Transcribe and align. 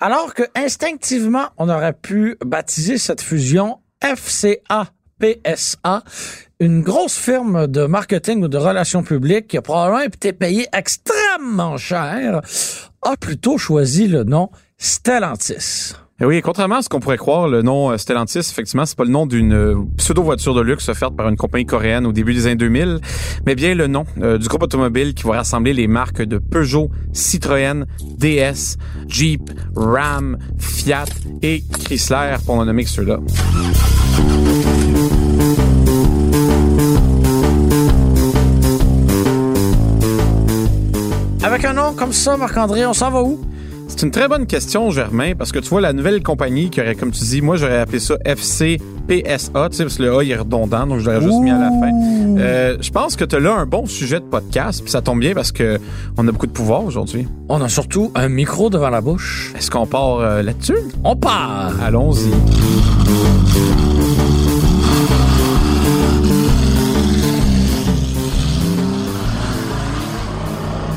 Alors 0.00 0.34
que 0.34 0.42
instinctivement, 0.56 1.50
on 1.56 1.68
aurait 1.68 1.92
pu 1.92 2.36
baptiser 2.44 2.98
cette 2.98 3.20
fusion 3.20 3.78
FCA. 4.02 4.88
PSA, 5.20 6.02
une 6.58 6.82
grosse 6.82 7.16
firme 7.16 7.68
de 7.68 7.86
marketing 7.86 8.42
ou 8.42 8.48
de 8.48 8.56
relations 8.56 9.04
publiques 9.04 9.46
qui 9.48 9.56
a 9.56 9.62
probablement 9.62 10.00
été 10.00 10.32
payée 10.32 10.66
extrêmement 10.72 11.76
cher, 11.76 12.40
a 13.02 13.16
plutôt 13.16 13.58
choisi 13.58 14.06
le 14.08 14.24
nom 14.24 14.50
Stellantis. 14.78 15.94
Et 16.20 16.24
oui, 16.24 16.42
contrairement 16.42 16.78
à 16.78 16.82
ce 16.82 16.88
qu'on 16.88 16.98
pourrait 16.98 17.16
croire, 17.16 17.46
le 17.46 17.62
nom 17.62 17.92
euh, 17.92 17.96
Stellantis, 17.96 18.38
effectivement, 18.38 18.84
c'est 18.84 18.96
pas 18.96 19.04
le 19.04 19.10
nom 19.10 19.24
d'une 19.24 19.52
euh, 19.52 19.76
pseudo-voiture 19.98 20.52
de 20.52 20.60
luxe 20.60 20.88
offerte 20.88 21.14
par 21.14 21.28
une 21.28 21.36
compagnie 21.36 21.64
coréenne 21.64 22.06
au 22.06 22.12
début 22.12 22.34
des 22.34 22.46
années 22.46 22.56
2000, 22.56 22.98
mais 23.46 23.54
bien 23.54 23.76
le 23.76 23.86
nom 23.86 24.04
euh, 24.20 24.36
du 24.36 24.48
groupe 24.48 24.64
automobile 24.64 25.14
qui 25.14 25.22
va 25.22 25.36
rassembler 25.36 25.72
les 25.72 25.86
marques 25.86 26.22
de 26.22 26.38
Peugeot, 26.38 26.90
Citroën, 27.12 27.84
DS, 28.18 28.78
Jeep, 29.06 29.48
Ram, 29.76 30.38
Fiat 30.58 31.04
et 31.42 31.62
Chrysler, 31.84 32.34
pour 32.44 32.56
en 32.56 32.64
nommer 32.64 32.84
ceux-là. 32.84 33.20
Avec 41.44 41.64
un 41.64 41.74
nom 41.74 41.92
comme 41.94 42.12
ça, 42.12 42.36
Marc-André, 42.36 42.86
on 42.86 42.92
s'en 42.92 43.12
va 43.12 43.22
où? 43.22 43.38
C'est 43.98 44.06
une 44.06 44.12
très 44.12 44.28
bonne 44.28 44.46
question, 44.46 44.92
Germain, 44.92 45.32
parce 45.36 45.50
que 45.50 45.58
tu 45.58 45.70
vois, 45.70 45.80
la 45.80 45.92
nouvelle 45.92 46.22
compagnie 46.22 46.70
qui 46.70 46.80
aurait, 46.80 46.94
comme 46.94 47.10
tu 47.10 47.24
dis, 47.24 47.42
moi 47.42 47.56
j'aurais 47.56 47.80
appelé 47.80 47.98
ça 47.98 48.14
FCPSA, 48.24 48.78
tu 49.70 49.76
sais, 49.76 49.82
parce 49.82 49.96
que 49.96 50.02
le 50.04 50.16
A 50.16 50.22
il 50.22 50.30
est 50.30 50.36
redondant, 50.36 50.86
donc 50.86 51.00
je 51.00 51.06
l'aurais 51.06 51.20
juste 51.20 51.40
mis 51.40 51.50
à 51.50 51.58
la 51.58 51.70
fin. 51.70 51.90
Euh, 52.38 52.76
je 52.80 52.90
pense 52.92 53.16
que 53.16 53.24
tu 53.24 53.34
as 53.34 53.40
là 53.40 53.54
un 53.54 53.66
bon 53.66 53.86
sujet 53.86 54.20
de 54.20 54.24
podcast, 54.24 54.82
puis 54.82 54.92
ça 54.92 55.02
tombe 55.02 55.18
bien 55.18 55.34
parce 55.34 55.50
que 55.50 55.80
on 56.16 56.28
a 56.28 56.30
beaucoup 56.30 56.46
de 56.46 56.52
pouvoir 56.52 56.84
aujourd'hui. 56.84 57.26
On 57.48 57.60
a 57.60 57.68
surtout 57.68 58.12
un 58.14 58.28
micro 58.28 58.70
devant 58.70 58.90
la 58.90 59.00
bouche. 59.00 59.52
Est-ce 59.58 59.68
qu'on 59.68 59.86
part 59.86 60.20
euh, 60.20 60.42
là-dessus? 60.42 60.78
On 61.02 61.16
part! 61.16 61.72
Allons-y. 61.82 62.30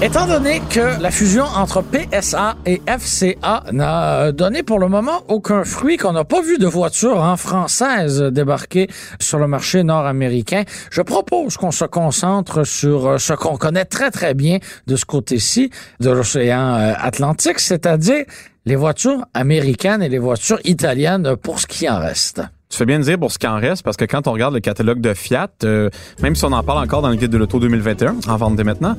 Étant 0.03 0.25
donné 0.25 0.61
que 0.71 0.99
la 0.99 1.11
fusion 1.11 1.43
entre 1.43 1.83
PSA 1.83 2.55
et 2.65 2.81
FCA 2.87 3.65
n'a 3.71 4.31
donné 4.31 4.63
pour 4.63 4.79
le 4.79 4.87
moment 4.87 5.21
aucun 5.27 5.63
fruit, 5.63 5.97
qu'on 5.97 6.13
n'a 6.13 6.23
pas 6.23 6.41
vu 6.41 6.57
de 6.57 6.65
voiture 6.65 7.17
en 7.17 7.37
française 7.37 8.19
débarquer 8.19 8.89
sur 9.19 9.37
le 9.37 9.45
marché 9.45 9.83
nord-américain, 9.83 10.63
je 10.89 11.03
propose 11.03 11.55
qu'on 11.55 11.69
se 11.69 11.85
concentre 11.85 12.63
sur 12.63 13.21
ce 13.21 13.33
qu'on 13.33 13.57
connaît 13.57 13.85
très 13.85 14.09
très 14.09 14.33
bien 14.33 14.57
de 14.87 14.95
ce 14.95 15.05
côté-ci 15.05 15.69
de 15.99 16.09
l'océan 16.09 16.73
euh, 16.73 16.93
Atlantique, 16.97 17.59
c'est-à-dire 17.59 18.25
les 18.65 18.75
voitures 18.75 19.23
américaines 19.35 20.01
et 20.01 20.09
les 20.09 20.17
voitures 20.17 20.59
italiennes 20.63 21.35
pour 21.35 21.59
ce 21.59 21.67
qui 21.67 21.87
en 21.87 21.99
reste. 21.99 22.41
Tu 22.71 22.77
fais 22.77 22.85
bien 22.85 22.99
de 22.99 23.03
dire 23.03 23.19
pour 23.19 23.33
ce 23.33 23.37
qui 23.37 23.47
en 23.47 23.57
reste, 23.57 23.83
parce 23.83 23.97
que 23.97 24.05
quand 24.05 24.27
on 24.27 24.31
regarde 24.31 24.53
le 24.53 24.61
catalogue 24.61 25.01
de 25.01 25.13
Fiat, 25.13 25.49
euh, 25.65 25.89
même 26.21 26.35
si 26.35 26.45
on 26.45 26.53
en 26.53 26.63
parle 26.63 26.81
encore 26.81 27.01
dans 27.01 27.09
le 27.09 27.17
guide 27.17 27.29
de 27.29 27.37
l'auto 27.37 27.59
2021, 27.59 28.15
en 28.29 28.37
vente 28.37 28.55
dès 28.55 28.63
maintenant, 28.63 28.95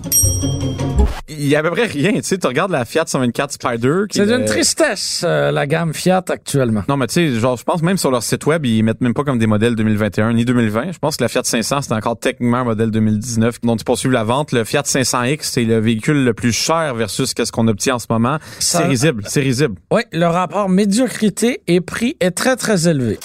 il 1.26 1.48
y 1.48 1.56
a 1.56 1.60
à 1.60 1.62
peu 1.62 1.70
près 1.70 1.86
rien. 1.86 2.12
Tu 2.12 2.22
sais, 2.22 2.36
tu 2.36 2.46
regardes 2.46 2.70
la 2.70 2.84
Fiat 2.84 3.04
124 3.06 3.52
Spider. 3.52 4.02
C'est 4.10 4.26
d'une 4.26 4.44
tristesse, 4.44 5.22
euh, 5.26 5.50
la 5.50 5.66
gamme 5.66 5.94
Fiat 5.94 6.22
actuellement. 6.28 6.82
Non, 6.86 6.98
mais 6.98 7.06
tu 7.06 7.14
sais, 7.14 7.40
genre, 7.40 7.56
je 7.56 7.64
pense 7.64 7.80
même 7.80 7.96
sur 7.96 8.10
leur 8.10 8.22
site 8.22 8.44
web, 8.44 8.66
ils 8.66 8.82
mettent 8.82 9.00
même 9.00 9.14
pas 9.14 9.24
comme 9.24 9.38
des 9.38 9.46
modèles 9.46 9.74
2021 9.74 10.34
ni 10.34 10.44
2020. 10.44 10.92
Je 10.92 10.98
pense 10.98 11.16
que 11.16 11.24
la 11.24 11.28
Fiat 11.28 11.44
500, 11.44 11.80
c'est 11.80 11.94
encore 11.94 12.18
techniquement 12.18 12.58
un 12.58 12.64
modèle 12.64 12.90
2019 12.90 13.60
dont 13.62 13.76
tu 13.76 13.84
poursuis 13.84 14.10
la 14.10 14.24
vente. 14.24 14.52
Le 14.52 14.64
Fiat 14.64 14.82
500X, 14.82 15.38
c'est 15.44 15.64
le 15.64 15.78
véhicule 15.78 16.24
le 16.24 16.34
plus 16.34 16.52
cher 16.52 16.94
versus 16.94 17.32
qu'est-ce 17.32 17.52
qu'on 17.52 17.68
obtient 17.68 17.94
en 17.94 17.98
ce 17.98 18.06
moment. 18.10 18.36
C'est 18.58 18.84
risible, 18.84 19.22
c'est 19.26 19.40
risible. 19.40 19.76
Oui, 19.90 20.02
le 20.12 20.26
rapport 20.26 20.68
médiocrité 20.68 21.62
et 21.66 21.80
prix 21.80 22.18
est 22.20 22.32
très, 22.32 22.56
très 22.56 22.86
élevé. 22.86 23.18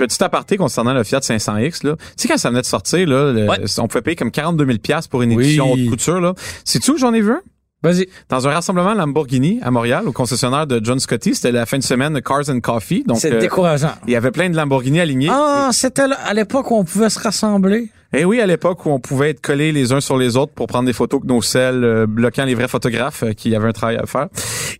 Petit 0.00 0.24
aparté 0.24 0.56
concernant 0.56 0.94
le 0.94 1.04
Fiat 1.04 1.20
500X, 1.20 1.86
là. 1.86 1.96
Tu 1.98 2.04
sais, 2.16 2.28
quand 2.28 2.38
ça 2.38 2.48
venait 2.48 2.62
de 2.62 2.66
sortir, 2.66 3.06
là, 3.06 3.32
le- 3.32 3.46
Ouais. 3.46 3.58
on 3.78 3.86
pouvait 3.86 4.00
payer 4.00 4.16
comme 4.16 4.30
42 4.30 4.64
000 4.64 4.78
pour 5.10 5.20
une 5.20 5.34
Oui. 5.34 5.44
édition 5.44 5.70
haute 5.72 5.86
couture, 5.90 6.20
là. 6.22 6.32
C'est-tu 6.64 6.92
où 6.92 6.96
j'en 6.96 7.12
ai 7.12 7.20
vu 7.20 7.32
un? 7.32 7.42
Vas-y. 7.82 8.08
Dans 8.30 8.48
un 8.48 8.50
rassemblement 8.52 8.94
Lamborghini 8.94 9.58
à 9.62 9.70
Montréal, 9.70 10.08
au 10.08 10.12
concessionnaire 10.12 10.66
de 10.66 10.80
John 10.82 10.98
Scotty, 10.98 11.34
c'était 11.34 11.52
la 11.52 11.66
fin 11.66 11.76
de 11.78 11.82
semaine 11.82 12.14
de 12.14 12.20
Cars 12.20 12.48
and 12.48 12.60
Coffee. 12.60 13.04
Donc, 13.06 13.18
C'est 13.18 13.32
euh, 13.32 13.40
décourageant. 13.40 13.92
il 14.06 14.12
y 14.12 14.16
avait 14.16 14.30
plein 14.30 14.48
de 14.48 14.56
Lamborghini 14.56 15.00
alignés. 15.00 15.28
Ah, 15.30 15.68
c'était 15.72 16.02
à 16.24 16.32
l'époque 16.34 16.70
où 16.70 16.76
on 16.76 16.84
pouvait 16.84 17.10
se 17.10 17.18
rassembler. 17.18 17.90
Et 18.12 18.24
oui, 18.24 18.40
à 18.40 18.46
l'époque 18.46 18.84
où 18.86 18.90
on 18.90 18.98
pouvait 18.98 19.30
être 19.30 19.40
collés 19.40 19.70
les 19.70 19.92
uns 19.92 20.00
sur 20.00 20.18
les 20.18 20.36
autres 20.36 20.52
pour 20.52 20.66
prendre 20.66 20.86
des 20.86 20.92
photos 20.92 21.20
que 21.20 21.26
nos 21.26 21.42
selles, 21.42 21.84
euh, 21.84 22.06
bloquant 22.08 22.44
les 22.44 22.56
vrais 22.56 22.66
photographes 22.66 23.22
euh, 23.22 23.32
qui 23.32 23.54
avaient 23.54 23.68
un 23.68 23.72
travail 23.72 23.98
à 23.98 24.06
faire. 24.06 24.26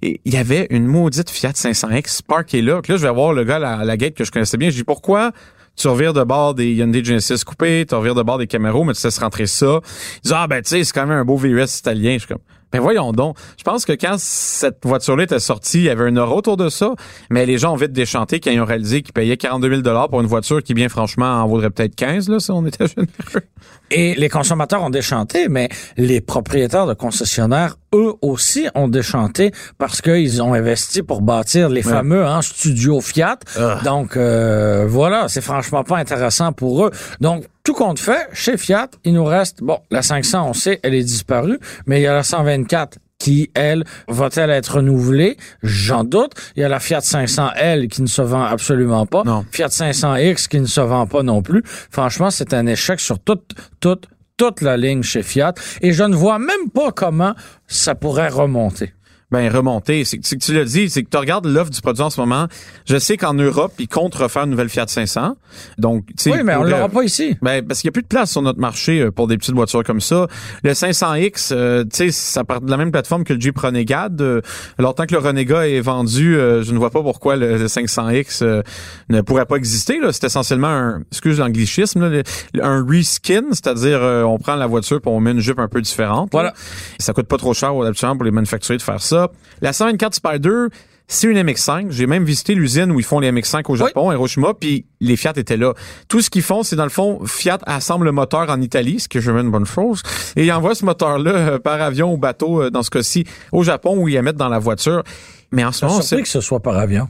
Et 0.02 0.20
il 0.24 0.34
y 0.34 0.36
avait 0.36 0.66
une 0.70 0.86
maudite 0.86 1.30
Fiat 1.30 1.52
500X 1.52 2.22
parkée 2.26 2.60
là. 2.60 2.80
Là, 2.88 2.96
je 2.96 3.06
vais 3.06 3.12
voir 3.12 3.32
le 3.32 3.44
gars 3.44 3.56
à 3.56 3.84
la, 3.84 3.96
que 3.96 4.24
je 4.24 4.32
connaissais 4.32 4.56
bien. 4.56 4.70
Je 4.70 4.76
dis 4.76 4.84
pourquoi 4.84 5.30
tu 5.76 5.86
revires 5.86 6.12
de 6.12 6.24
bord 6.24 6.54
des 6.54 6.72
Hyundai 6.72 7.04
Genesis 7.04 7.44
coupés, 7.44 7.86
tu 7.88 7.94
revires 7.94 8.16
de 8.16 8.22
bord 8.22 8.38
des 8.38 8.48
Camaro, 8.48 8.82
mais 8.82 8.94
tu 8.94 9.00
sais 9.00 9.12
se 9.12 9.20
rentrer 9.20 9.46
ça? 9.46 9.80
Ils 10.16 10.20
disent 10.22 10.32
ah 10.34 10.48
ben 10.48 10.60
tu 10.60 10.70
sais 10.70 10.82
c'est 10.82 10.92
quand 10.92 11.06
même 11.06 11.18
un 11.18 11.24
beau 11.24 11.36
VUS 11.36 11.78
italien. 11.78 12.14
Je 12.14 12.18
suis 12.18 12.28
comme 12.28 12.38
ben 12.72 12.80
voyons 12.80 13.12
donc. 13.12 13.36
Je 13.58 13.64
pense 13.64 13.84
que 13.84 13.92
quand 13.92 14.16
cette 14.18 14.84
voiture-là 14.84 15.24
était 15.24 15.40
sortie, 15.40 15.78
il 15.78 15.84
y 15.84 15.90
avait 15.90 16.04
un 16.04 16.16
aura 16.16 16.34
autour 16.34 16.56
de 16.56 16.68
ça, 16.68 16.94
mais 17.30 17.46
les 17.46 17.58
gens 17.58 17.72
ont 17.72 17.76
vite 17.76 17.92
déchanté 17.92 18.40
quand 18.40 18.50
ils 18.50 18.60
ont 18.60 18.64
réalisé 18.64 19.02
qu'ils 19.02 19.12
payaient 19.12 19.36
42 19.36 19.82
000 19.82 20.08
pour 20.08 20.20
une 20.20 20.26
voiture 20.26 20.62
qui, 20.62 20.74
bien 20.74 20.88
franchement, 20.88 21.42
en 21.42 21.46
vaudrait 21.46 21.70
peut-être 21.70 21.94
15 21.96 22.28
là, 22.28 22.38
si 22.40 22.50
on 22.50 22.64
était 22.66 22.86
généreux. 22.86 23.46
Et 23.90 24.14
les 24.14 24.28
consommateurs 24.28 24.82
ont 24.82 24.90
déchanté, 24.90 25.48
mais 25.48 25.68
les 25.96 26.20
propriétaires 26.20 26.86
de 26.86 26.94
concessionnaires, 26.94 27.76
eux 27.94 28.14
aussi, 28.22 28.68
ont 28.74 28.88
déchanté 28.88 29.52
parce 29.78 30.00
qu'ils 30.00 30.42
ont 30.42 30.54
investi 30.54 31.02
pour 31.02 31.22
bâtir 31.22 31.68
les 31.68 31.82
fameux 31.82 32.24
hein, 32.24 32.42
studios 32.42 33.00
Fiat. 33.00 33.38
Donc, 33.84 34.16
euh, 34.16 34.86
voilà, 34.88 35.28
c'est 35.28 35.40
franchement 35.40 35.84
pas 35.84 35.98
intéressant 35.98 36.52
pour 36.52 36.86
eux. 36.86 36.90
Donc, 37.20 37.44
tout 37.64 37.74
compte 37.74 37.98
fait, 37.98 38.28
chez 38.32 38.56
Fiat, 38.56 38.88
il 39.04 39.14
nous 39.14 39.24
reste, 39.24 39.62
bon, 39.62 39.78
la 39.90 40.02
500, 40.02 40.48
on 40.48 40.52
sait, 40.52 40.80
elle 40.82 40.94
est 40.94 41.04
disparue, 41.04 41.58
mais 41.86 42.00
il 42.00 42.04
y 42.04 42.06
a 42.06 42.14
la 42.14 42.22
124 42.22 42.98
qui, 43.20 43.50
elle, 43.54 43.84
va-t-elle 44.08 44.50
être 44.50 44.76
renouvelée? 44.76 45.36
J'en 45.62 46.04
doute. 46.04 46.32
Il 46.56 46.62
y 46.62 46.64
a 46.64 46.68
la 46.68 46.80
Fiat 46.80 47.00
500L 47.00 47.86
qui 47.88 48.02
ne 48.02 48.06
se 48.06 48.22
vend 48.22 48.42
absolument 48.42 49.04
pas. 49.04 49.22
Non. 49.24 49.44
Fiat 49.52 49.68
500X 49.68 50.48
qui 50.48 50.58
ne 50.58 50.66
se 50.66 50.80
vend 50.80 51.06
pas 51.06 51.22
non 51.22 51.42
plus. 51.42 51.62
Franchement, 51.64 52.30
c'est 52.30 52.54
un 52.54 52.66
échec 52.66 52.98
sur 52.98 53.18
toute, 53.18 53.54
toute, 53.78 54.08
toute 54.40 54.62
la 54.62 54.78
ligne 54.78 55.02
chez 55.02 55.22
Fiat. 55.22 55.52
Et 55.82 55.92
je 55.92 56.02
ne 56.02 56.16
vois 56.16 56.38
même 56.38 56.70
pas 56.72 56.92
comment 56.92 57.34
ça 57.66 57.94
pourrait 57.94 58.30
remonter. 58.30 58.94
Ben 59.30 59.48
remonter, 59.48 60.04
c'est 60.04 60.18
que 60.18 60.36
tu 60.36 60.54
l'as 60.54 60.64
dit, 60.64 60.90
c'est 60.90 61.02
que 61.02 61.08
tu 61.10 61.16
regardes 61.16 61.46
l'offre 61.46 61.70
du 61.70 61.80
produit 61.80 62.02
en 62.02 62.10
ce 62.10 62.20
moment. 62.20 62.46
Je 62.86 62.98
sais 62.98 63.16
qu'en 63.16 63.34
Europe, 63.34 63.72
ils 63.78 63.88
comptent 63.88 64.14
refaire 64.14 64.44
une 64.44 64.50
nouvelle 64.50 64.68
Fiat 64.68 64.86
500. 64.88 65.36
Donc, 65.78 66.06
tu 66.06 66.14
sais, 66.18 66.32
Oui, 66.32 66.38
mais 66.44 66.56
on 66.56 66.64
l'aura 66.64 66.88
pas 66.88 67.02
ici. 67.02 67.36
Ben, 67.42 67.64
parce 67.66 67.80
qu'il 67.80 67.88
n'y 67.88 67.92
a 67.92 67.94
plus 67.94 68.02
de 68.02 68.08
place 68.08 68.30
sur 68.30 68.42
notre 68.42 68.60
marché 68.60 69.00
euh, 69.00 69.10
pour 69.10 69.26
des 69.26 69.36
petites 69.36 69.54
voitures 69.54 69.84
comme 69.84 70.00
ça. 70.00 70.26
Le 70.62 70.72
500X, 70.72 71.50
euh, 71.52 71.84
tu 71.84 71.90
sais, 71.92 72.10
ça 72.10 72.44
part 72.44 72.60
de 72.60 72.70
la 72.70 72.76
même 72.76 72.90
plateforme 72.92 73.24
que 73.24 73.32
le 73.32 73.40
Jeep 73.40 73.58
Renegade. 73.58 74.20
Euh, 74.20 74.40
alors, 74.78 74.94
tant 74.94 75.06
que 75.06 75.12
le 75.12 75.18
Renegade 75.18 75.66
est 75.66 75.80
vendu, 75.80 76.36
euh, 76.36 76.62
je 76.62 76.72
ne 76.72 76.78
vois 76.78 76.90
pas 76.90 77.02
pourquoi 77.02 77.36
le, 77.36 77.56
le 77.56 77.66
500X 77.66 78.42
euh, 78.42 78.62
ne 79.08 79.20
pourrait 79.20 79.46
pas 79.46 79.56
exister. 79.56 79.98
C'est 80.12 80.24
essentiellement 80.24 80.68
un, 80.68 81.02
excuse 81.10 81.38
l'anglicisme, 81.38 82.22
un 82.60 82.86
reskin, 82.88 83.44
c'est-à-dire 83.50 84.02
euh, 84.02 84.22
on 84.22 84.38
prend 84.38 84.54
la 84.54 84.66
voiture 84.66 85.00
pour 85.00 85.12
on 85.12 85.20
met 85.20 85.32
une 85.32 85.40
jupe 85.40 85.58
un 85.58 85.68
peu 85.68 85.80
différente. 85.80 86.30
Voilà. 86.32 86.50
là. 86.50 86.54
Ça 86.98 87.12
coûte 87.12 87.26
pas 87.26 87.36
trop 87.36 87.54
cher 87.54 87.70
habituellement 87.70 88.16
pour 88.16 88.24
les 88.24 88.30
manufacturiers 88.30 88.78
de 88.78 88.82
faire 88.82 89.00
ça. 89.00 89.19
La 89.60 89.72
124 89.72 90.14
Spider, 90.14 90.66
c'est 91.08 91.26
une 91.26 91.38
MX5. 91.42 91.90
J'ai 91.90 92.06
même 92.06 92.22
visité 92.24 92.54
l'usine 92.54 92.92
où 92.92 93.00
ils 93.00 93.04
font 93.04 93.18
les 93.20 93.32
MX5 93.32 93.62
au 93.68 93.74
Japon, 93.76 94.10
à 94.10 94.14
Hiroshima, 94.14 94.54
puis 94.54 94.86
les 95.00 95.16
Fiat 95.16 95.32
étaient 95.36 95.56
là. 95.56 95.74
Tout 96.08 96.20
ce 96.20 96.30
qu'ils 96.30 96.42
font, 96.42 96.62
c'est 96.62 96.76
dans 96.76 96.84
le 96.84 96.88
fond, 96.90 97.20
Fiat 97.26 97.58
assemble 97.66 98.04
le 98.06 98.12
moteur 98.12 98.48
en 98.48 98.60
Italie, 98.60 99.00
ce 99.00 99.08
qui 99.08 99.18
est 99.18 99.20
jamais 99.20 99.40
une 99.40 99.50
bonne 99.50 99.66
chose, 99.66 100.02
et 100.36 100.44
ils 100.46 100.52
envoient 100.52 100.74
ce 100.76 100.84
moteur-là 100.84 101.30
euh, 101.32 101.58
par 101.58 101.80
avion 101.82 102.12
ou 102.12 102.16
bateau, 102.16 102.62
euh, 102.62 102.70
dans 102.70 102.82
ce 102.84 102.90
cas-ci, 102.90 103.24
au 103.50 103.64
Japon, 103.64 103.96
où 103.98 104.08
ils 104.08 104.14
la 104.14 104.22
mettent 104.22 104.36
dans 104.36 104.48
la 104.48 104.60
voiture. 104.60 105.02
Mais 105.50 105.64
en 105.64 105.72
ce 105.72 105.84
moment, 105.84 105.98
c'est 106.02 106.22
que 106.22 106.28
ce 106.28 106.40
soit 106.40 106.60
par 106.60 106.76
avion. 106.78 107.08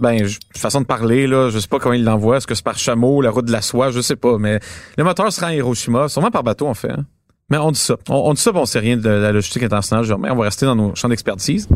ben 0.00 0.24
je- 0.26 0.38
façon 0.56 0.80
de 0.80 0.86
parler 0.86 1.26
là, 1.26 1.50
je 1.50 1.58
sais 1.58 1.68
pas 1.68 1.78
comment 1.78 1.94
ils 1.94 2.04
l'envoient, 2.04 2.36
est-ce 2.36 2.46
que 2.46 2.54
c'est 2.54 2.64
par 2.64 2.78
chameau, 2.78 3.22
la 3.22 3.30
route 3.30 3.44
de 3.46 3.52
la 3.52 3.62
soie, 3.62 3.90
je 3.90 4.00
sais 4.00 4.16
pas, 4.16 4.36
mais 4.38 4.60
le 4.96 5.04
moteur 5.04 5.32
sera 5.32 5.48
à 5.48 5.54
Hiroshima, 5.54 6.08
sûrement 6.08 6.30
par 6.30 6.42
bateau 6.42 6.66
en 6.66 6.74
fait. 6.74 6.90
hein. 6.90 7.04
Mais 7.50 7.56
on 7.56 7.70
dit 7.70 7.80
ça. 7.80 7.96
On, 8.10 8.14
on 8.14 8.34
dit 8.34 8.42
ça, 8.42 8.50
puis 8.52 8.60
on 8.60 8.66
sait 8.66 8.78
rien 8.78 8.98
de 8.98 9.08
la 9.08 9.32
logistique 9.32 9.62
internationale. 9.62 10.04
Genre, 10.04 10.18
mais 10.18 10.30
on 10.30 10.36
va 10.36 10.44
rester 10.44 10.66
dans 10.66 10.76
nos 10.76 10.94
champs 10.94 11.08
d'expertise. 11.08 11.66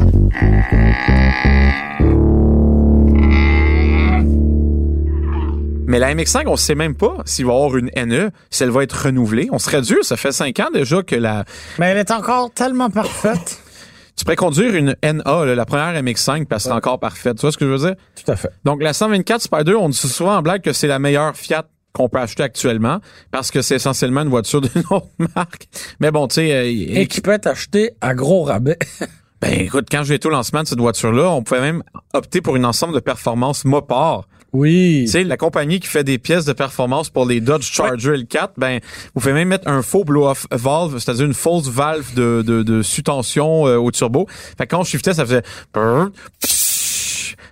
Mais 5.86 5.98
la 5.98 6.14
MX5, 6.14 6.44
on 6.46 6.56
sait 6.56 6.74
même 6.74 6.94
pas 6.94 7.16
s'il 7.24 7.46
va 7.46 7.52
y 7.52 7.56
avoir 7.56 7.76
une 7.76 7.90
NE, 7.96 8.30
si 8.50 8.62
elle 8.62 8.70
va 8.70 8.82
être 8.82 9.06
renouvelée. 9.06 9.48
On 9.50 9.58
serait 9.58 9.80
dur, 9.80 10.04
ça 10.04 10.18
fait 10.18 10.32
cinq 10.32 10.60
ans 10.60 10.68
déjà 10.72 11.02
que 11.02 11.16
la, 11.16 11.44
Mais 11.78 11.86
elle 11.86 11.98
est 11.98 12.10
encore 12.10 12.50
tellement 12.52 12.90
parfaite. 12.90 13.62
tu 14.16 14.24
pourrais 14.24 14.36
conduire 14.36 14.74
une 14.74 14.94
NA, 15.02 15.44
là, 15.46 15.54
la 15.54 15.64
première 15.64 15.94
MX5, 16.02 16.36
puis 16.36 16.46
elle 16.50 16.60
serait 16.60 16.74
encore 16.74 17.00
parfaite. 17.00 17.36
Tu 17.36 17.40
vois 17.42 17.52
ce 17.52 17.56
que 17.56 17.64
je 17.64 17.70
veux 17.70 17.78
dire? 17.78 17.94
Tout 18.14 18.30
à 18.30 18.36
fait. 18.36 18.50
Donc, 18.64 18.82
la 18.82 18.92
124 18.92 19.40
Spider, 19.40 19.74
on 19.74 19.88
dit 19.88 19.96
souvent 19.96 20.36
en 20.36 20.42
blague 20.42 20.60
que 20.60 20.74
c'est 20.74 20.86
la 20.86 20.98
meilleure 20.98 21.34
Fiat 21.34 21.64
qu'on 21.92 22.08
peut 22.08 22.18
acheter 22.18 22.42
actuellement 22.42 23.00
parce 23.30 23.50
que 23.50 23.62
c'est 23.62 23.76
essentiellement 23.76 24.22
une 24.22 24.28
voiture 24.28 24.60
d'une 24.62 24.84
autre 24.90 25.08
marque. 25.34 25.68
Mais 26.00 26.10
bon, 26.10 26.28
tu 26.28 26.36
sais... 26.36 26.52
Euh, 26.52 26.64
et 26.64 27.06
qui 27.06 27.20
peut 27.20 27.32
être 27.32 27.46
acheté 27.46 27.92
à 28.00 28.14
gros 28.14 28.44
rabais. 28.44 28.78
ben 29.40 29.60
écoute, 29.60 29.88
quand 29.90 30.02
j'ai 30.04 30.14
été 30.14 30.28
au 30.28 30.30
lancement 30.30 30.62
de 30.62 30.68
cette 30.68 30.80
voiture-là, 30.80 31.30
on 31.30 31.42
pouvait 31.42 31.60
même 31.60 31.82
opter 32.12 32.40
pour 32.40 32.56
une 32.56 32.64
ensemble 32.64 32.94
de 32.94 33.00
performances 33.00 33.64
Mopar. 33.64 34.26
Oui. 34.52 35.04
Tu 35.06 35.12
sais, 35.12 35.24
la 35.24 35.38
compagnie 35.38 35.80
qui 35.80 35.88
fait 35.88 36.04
des 36.04 36.18
pièces 36.18 36.44
de 36.44 36.52
performance 36.52 37.08
pour 37.08 37.24
les 37.24 37.40
Dodge 37.40 37.64
Charger 37.64 38.12
L4, 38.12 38.50
ben, 38.58 38.80
vous 39.14 39.20
pouvez 39.20 39.32
même 39.32 39.48
mettre 39.48 39.66
un 39.66 39.80
faux 39.80 40.04
blow-off 40.04 40.46
valve, 40.50 40.98
c'est-à-dire 40.98 41.24
une 41.24 41.32
fausse 41.32 41.68
valve 41.68 42.14
de, 42.14 42.42
de, 42.42 42.62
de 42.62 42.82
sous-tension 42.82 43.66
euh, 43.66 43.78
au 43.78 43.90
turbo. 43.90 44.26
Fait 44.28 44.66
que 44.66 44.74
quand 44.74 44.80
on 44.80 44.84
shiftait, 44.84 45.14
ça 45.14 45.24
faisait 45.24 45.42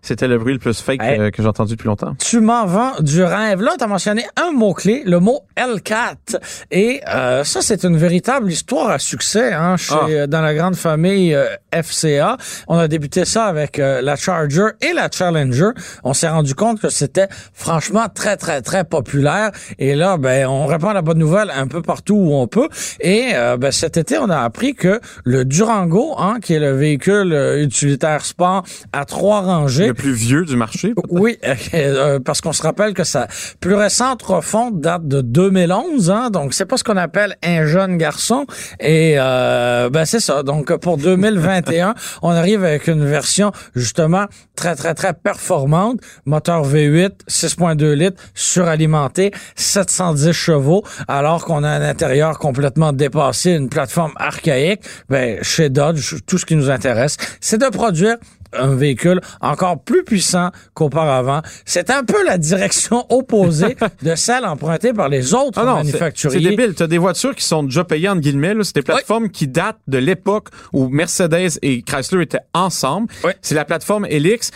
c'était 0.02 0.28
le 0.28 0.38
bruit 0.38 0.54
le 0.54 0.58
plus 0.58 0.80
fake 0.80 1.00
euh, 1.02 1.30
que 1.30 1.42
j'ai 1.42 1.48
entendu 1.48 1.74
depuis 1.74 1.86
longtemps. 1.86 2.14
Tu 2.18 2.40
m'en 2.40 2.64
vends 2.66 2.92
du 3.00 3.22
rêve. 3.22 3.60
Là, 3.60 3.74
tu 3.76 3.84
as 3.84 3.86
mentionné 3.86 4.24
un 4.36 4.50
mot-clé, 4.50 5.02
le 5.04 5.20
mot 5.20 5.40
L4. 5.56 6.38
Et 6.70 7.00
euh, 7.08 7.44
ça, 7.44 7.60
c'est 7.60 7.84
une 7.84 7.96
véritable 7.96 8.50
histoire 8.50 8.90
à 8.90 8.98
succès 8.98 9.52
hein, 9.52 9.76
chez, 9.76 9.94
ah. 9.94 10.06
euh, 10.08 10.26
dans 10.26 10.40
la 10.40 10.54
grande 10.54 10.76
famille 10.76 11.36
FCA. 11.72 12.36
On 12.68 12.78
a 12.78 12.88
débuté 12.88 13.24
ça 13.24 13.44
avec 13.44 13.76
la 13.78 14.16
Charger 14.16 14.68
et 14.80 14.92
la 14.92 15.10
Challenger. 15.10 15.70
On 16.02 16.14
s'est 16.14 16.28
rendu 16.28 16.54
compte 16.54 16.80
que 16.80 16.88
c'était 16.88 17.28
franchement 17.52 18.06
très, 18.12 18.36
très, 18.36 18.62
très 18.62 18.84
populaire. 18.84 19.50
Et 19.78 19.94
là, 19.94 20.16
ben, 20.16 20.46
on 20.46 20.66
répond 20.66 20.88
à 20.88 20.94
la 20.94 21.02
bonne 21.02 21.18
nouvelle 21.18 21.50
un 21.54 21.66
peu 21.66 21.82
partout 21.82 22.14
où 22.14 22.34
on 22.34 22.46
peut. 22.46 22.68
Et 23.00 23.32
ben, 23.58 23.70
cet 23.70 23.96
été, 23.96 24.18
on 24.18 24.30
a 24.30 24.40
appris 24.40 24.74
que 24.74 25.00
le 25.24 25.44
Durango, 25.44 26.14
hein, 26.18 26.38
qui 26.40 26.54
est 26.54 26.60
le 26.60 26.72
véhicule 26.72 27.32
utilitaire 27.60 28.24
sport 28.24 28.64
à 28.92 29.04
trois 29.04 29.42
rangées, 29.42 29.89
le 29.90 29.94
plus 29.94 30.12
vieux 30.12 30.44
du 30.44 30.56
marché. 30.56 30.94
Oui, 31.08 31.38
euh, 31.74 32.20
parce 32.20 32.40
qu'on 32.40 32.52
se 32.52 32.62
rappelle 32.62 32.94
que 32.94 33.02
sa 33.02 33.26
plus 33.60 33.74
récente 33.74 34.22
refonte 34.22 34.80
date 34.80 35.06
de 35.06 35.20
2011, 35.20 36.10
hein, 36.10 36.30
donc 36.30 36.54
c'est 36.54 36.64
pas 36.64 36.76
ce 36.76 36.84
qu'on 36.84 36.96
appelle 36.96 37.36
un 37.42 37.66
jeune 37.66 37.96
garçon. 37.98 38.46
Et 38.78 39.14
euh, 39.18 39.90
ben 39.90 40.04
c'est 40.04 40.20
ça. 40.20 40.42
Donc 40.44 40.72
pour 40.76 40.96
2021, 40.96 41.94
on 42.22 42.30
arrive 42.30 42.64
avec 42.64 42.86
une 42.86 43.04
version 43.04 43.50
justement 43.74 44.26
très 44.54 44.76
très 44.76 44.94
très 44.94 45.12
performante, 45.12 45.98
moteur 46.24 46.64
V8, 46.64 47.26
6.2 47.28 47.92
litres, 47.92 48.22
suralimenté, 48.34 49.32
710 49.56 50.32
chevaux, 50.32 50.84
alors 51.08 51.44
qu'on 51.44 51.64
a 51.64 51.68
un 51.68 51.82
intérieur 51.82 52.38
complètement 52.38 52.92
dépassé, 52.92 53.52
une 53.52 53.68
plateforme 53.68 54.12
archaïque. 54.16 54.82
Ben 55.08 55.42
chez 55.42 55.68
Dodge, 55.68 56.14
tout 56.26 56.38
ce 56.38 56.46
qui 56.46 56.54
nous 56.54 56.70
intéresse, 56.70 57.16
c'est 57.40 57.58
de 57.58 57.68
produire 57.68 58.16
un 58.52 58.74
véhicule 58.74 59.20
encore 59.40 59.82
plus 59.82 60.04
puissant 60.04 60.50
qu'auparavant. 60.74 61.42
C'est 61.64 61.90
un 61.90 62.04
peu 62.04 62.24
la 62.24 62.38
direction 62.38 63.06
opposée 63.10 63.76
de 64.02 64.14
celle 64.14 64.44
empruntée 64.44 64.92
par 64.92 65.08
les 65.08 65.34
autres 65.34 65.58
ah 65.60 65.76
manufacturiers. 65.76 66.42
C'est 66.42 66.50
débile. 66.50 66.74
Tu 66.74 66.82
as 66.82 66.86
des 66.86 66.98
voitures 66.98 67.34
qui 67.34 67.44
sont 67.44 67.62
déjà 67.62 67.84
payées, 67.84 68.08
entre 68.08 68.20
guillemets. 68.20 68.54
C'est 68.62 68.76
des 68.76 68.82
plateformes 68.82 69.30
qui 69.30 69.48
datent 69.48 69.80
de 69.86 69.98
l'époque 69.98 70.48
où 70.72 70.88
Mercedes 70.88 71.58
et 71.62 71.82
Chrysler 71.82 72.22
étaient 72.22 72.40
ensemble. 72.54 73.08
C'est 73.42 73.54
la 73.54 73.64
plateforme 73.64 74.06
Helix. 74.06 74.50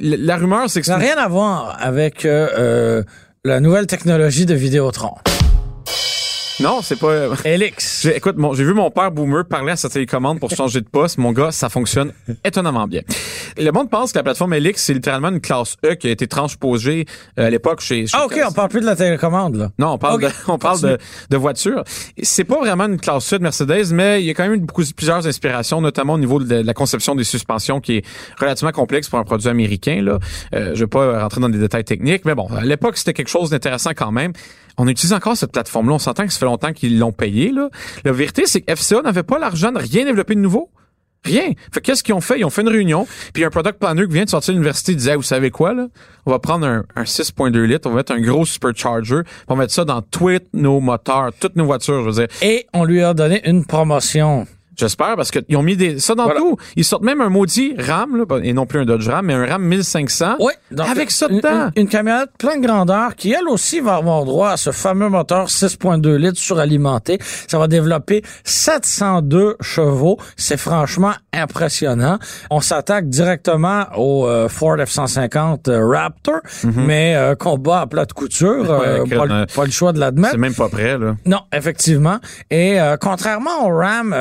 La, 0.00 0.36
rumeur, 0.36 0.68
c'est 0.68 0.80
que... 0.80 0.86
Ça 0.86 0.98
n'a 0.98 1.04
rien 1.04 1.16
à 1.16 1.28
voir 1.28 1.76
avec 1.80 2.24
euh, 2.24 2.48
euh, 2.58 3.02
la 3.44 3.60
nouvelle 3.60 3.86
technologie 3.86 4.46
de 4.46 4.54
Vidéotron. 4.54 5.14
Non, 6.60 6.80
c'est 6.82 6.98
pas. 6.98 7.28
Elix. 7.46 8.04
Écoute, 8.14 8.36
j'ai 8.54 8.64
vu 8.64 8.74
mon 8.74 8.90
père 8.90 9.10
boomer 9.10 9.46
parler 9.46 9.72
à 9.72 9.76
sa 9.76 9.88
télécommande 9.88 10.38
pour 10.40 10.50
changer 10.50 10.82
de 10.82 10.86
poste. 10.86 11.16
Mon 11.16 11.32
gars, 11.32 11.52
ça 11.52 11.70
fonctionne 11.70 12.12
étonnamment 12.44 12.86
bien. 12.86 13.00
Le 13.56 13.70
monde 13.70 13.88
pense 13.88 14.12
que 14.12 14.18
la 14.18 14.22
plateforme 14.22 14.52
Elix, 14.52 14.82
c'est 14.84 14.92
littéralement 14.92 15.30
une 15.30 15.40
classe 15.40 15.76
E 15.86 15.94
qui 15.94 16.08
a 16.08 16.10
été 16.10 16.26
transposée 16.26 17.06
euh, 17.38 17.46
à 17.46 17.50
l'époque 17.50 17.80
chez, 17.80 18.04
Ah, 18.12 18.26
OK, 18.26 18.38
on 18.46 18.52
parle 18.52 18.68
plus 18.68 18.82
de 18.82 18.86
la 18.86 18.94
télécommande, 18.94 19.56
là. 19.56 19.70
Non, 19.78 19.92
on 19.92 19.98
parle 19.98 20.20
de, 20.20 20.28
on 20.48 20.58
parle 20.58 20.82
de, 20.82 20.98
de 21.30 21.36
voiture. 21.38 21.82
C'est 22.22 22.44
pas 22.44 22.58
vraiment 22.58 22.84
une 22.84 23.00
classe 23.00 23.32
E 23.32 23.38
de 23.38 23.42
Mercedes, 23.42 23.92
mais 23.92 24.20
il 24.20 24.26
y 24.26 24.30
a 24.30 24.34
quand 24.34 24.42
même 24.42 24.54
eu 24.54 24.58
beaucoup, 24.58 24.84
plusieurs 24.94 25.26
inspirations, 25.26 25.80
notamment 25.80 26.14
au 26.14 26.18
niveau 26.18 26.40
de 26.40 26.56
la 26.56 26.74
conception 26.74 27.14
des 27.14 27.24
suspensions 27.24 27.80
qui 27.80 27.96
est 27.96 28.04
relativement 28.38 28.72
complexe 28.72 29.08
pour 29.08 29.18
un 29.18 29.24
produit 29.24 29.48
américain, 29.48 30.02
là. 30.02 30.18
Euh, 30.54 30.72
je 30.74 30.80
vais 30.80 30.88
pas 30.88 31.22
rentrer 31.22 31.40
dans 31.40 31.48
des 31.48 31.58
détails 31.58 31.84
techniques, 31.84 32.26
mais 32.26 32.34
bon, 32.34 32.48
à 32.54 32.64
l'époque, 32.64 32.98
c'était 32.98 33.14
quelque 33.14 33.30
chose 33.30 33.48
d'intéressant 33.48 33.92
quand 33.96 34.12
même 34.12 34.32
on 34.78 34.88
utilise 34.88 35.12
encore 35.12 35.36
cette 35.36 35.52
plateforme-là. 35.52 35.94
On 35.94 35.98
s'entend 35.98 36.26
que 36.26 36.32
ça 36.32 36.38
fait 36.38 36.46
longtemps 36.46 36.72
qu'ils 36.72 36.98
l'ont 36.98 37.12
payé. 37.12 37.52
La 38.04 38.12
vérité, 38.12 38.44
c'est 38.46 38.60
que 38.60 38.74
FCA 38.74 39.02
n'avait 39.02 39.22
pas 39.22 39.38
l'argent 39.38 39.72
de 39.72 39.78
rien 39.78 40.04
développer 40.04 40.34
de 40.34 40.40
nouveau. 40.40 40.70
Rien. 41.24 41.52
Fait 41.72 41.82
qu'est-ce 41.82 42.02
qu'ils 42.02 42.14
ont 42.14 42.22
fait? 42.22 42.38
Ils 42.38 42.44
ont 42.44 42.50
fait 42.50 42.62
une 42.62 42.70
réunion, 42.70 43.06
puis 43.34 43.44
un 43.44 43.50
product 43.50 43.78
planner 43.78 44.06
qui 44.06 44.14
vient 44.14 44.24
de 44.24 44.30
sortir 44.30 44.54
de 44.54 44.58
l'université 44.58 44.94
disait, 44.94 45.16
vous 45.16 45.22
savez 45.22 45.50
quoi? 45.50 45.74
On 46.24 46.30
va 46.30 46.38
prendre 46.38 46.66
un, 46.66 47.02
6.2 47.02 47.60
litres, 47.62 47.86
on 47.86 47.90
va 47.90 47.96
mettre 47.96 48.12
un 48.12 48.20
gros 48.20 48.46
supercharger, 48.46 49.20
on 49.46 49.54
va 49.54 49.60
mettre 49.60 49.74
ça 49.74 49.84
dans 49.84 50.00
tous 50.00 50.38
nos 50.54 50.80
moteurs, 50.80 51.30
toutes 51.38 51.56
nos 51.56 51.66
voitures, 51.66 52.10
je. 52.10 52.22
Et 52.40 52.66
on 52.72 52.84
lui 52.84 53.02
a 53.02 53.12
donné 53.12 53.46
une 53.46 53.66
promotion. 53.66 54.46
J'espère 54.76 55.16
parce 55.16 55.30
qu'ils 55.30 55.56
ont 55.56 55.62
mis 55.62 55.76
des 55.76 55.98
ça 55.98 56.14
dans 56.14 56.30
tout. 56.30 56.56
Ils 56.76 56.84
sortent 56.84 57.02
même 57.02 57.20
un 57.20 57.28
maudit 57.28 57.74
RAM 57.78 58.16
là, 58.16 58.24
et 58.42 58.52
non 58.52 58.66
plus 58.66 58.80
un 58.80 58.84
Dodge 58.84 59.08
Ram, 59.08 59.26
mais 59.26 59.34
un 59.34 59.46
Ram 59.46 59.62
1500. 59.62 60.36
Oui, 60.40 60.52
avec 60.78 61.10
ça 61.10 61.28
dedans. 61.28 61.70
Une, 61.76 61.88
camionnette 61.88 62.30
plein 62.38 62.56
de 62.56 62.66
grandeur 62.66 63.16
qui 63.16 63.32
elle 63.32 63.48
aussi 63.48 63.80
va 63.80 63.96
avoir 63.96 64.24
droit 64.24 64.50
à 64.50 64.56
ce 64.56 64.70
fameux 64.70 65.08
moteur 65.08 65.48
6.2 65.48 66.16
litres 66.16 66.38
suralimenté. 66.38 67.18
Ça 67.48 67.58
va 67.58 67.68
développer 67.68 68.22
702 68.44 69.56
chevaux. 69.60 70.18
C'est 70.36 70.56
franchement 70.56 71.12
impressionnant. 71.32 72.18
On 72.50 72.60
s'attaque 72.60 73.08
directement 73.08 73.86
au 73.96 74.26
euh, 74.26 74.48
Ford 74.48 74.76
F150 74.76 75.68
euh, 75.68 75.86
Raptor, 75.86 76.40
mhm. 76.64 76.72
mais 76.86 77.14
euh, 77.16 77.34
combat 77.34 77.82
à 77.82 77.86
plat 77.86 78.04
de 78.04 78.12
couture, 78.12 78.66
pas, 78.66 79.64
le 79.64 79.70
choix 79.70 79.92
de 79.92 79.98
l'admettre. 79.98 80.32
C'est 80.32 80.38
même 80.38 80.54
pas 80.54 80.68
prêt 80.68 80.98
là. 80.98 81.16
Non, 81.26 81.40
effectivement. 81.52 82.18
Et 82.50 82.78
contrairement 83.00 83.66
au 83.66 83.76
Ram 83.76 84.14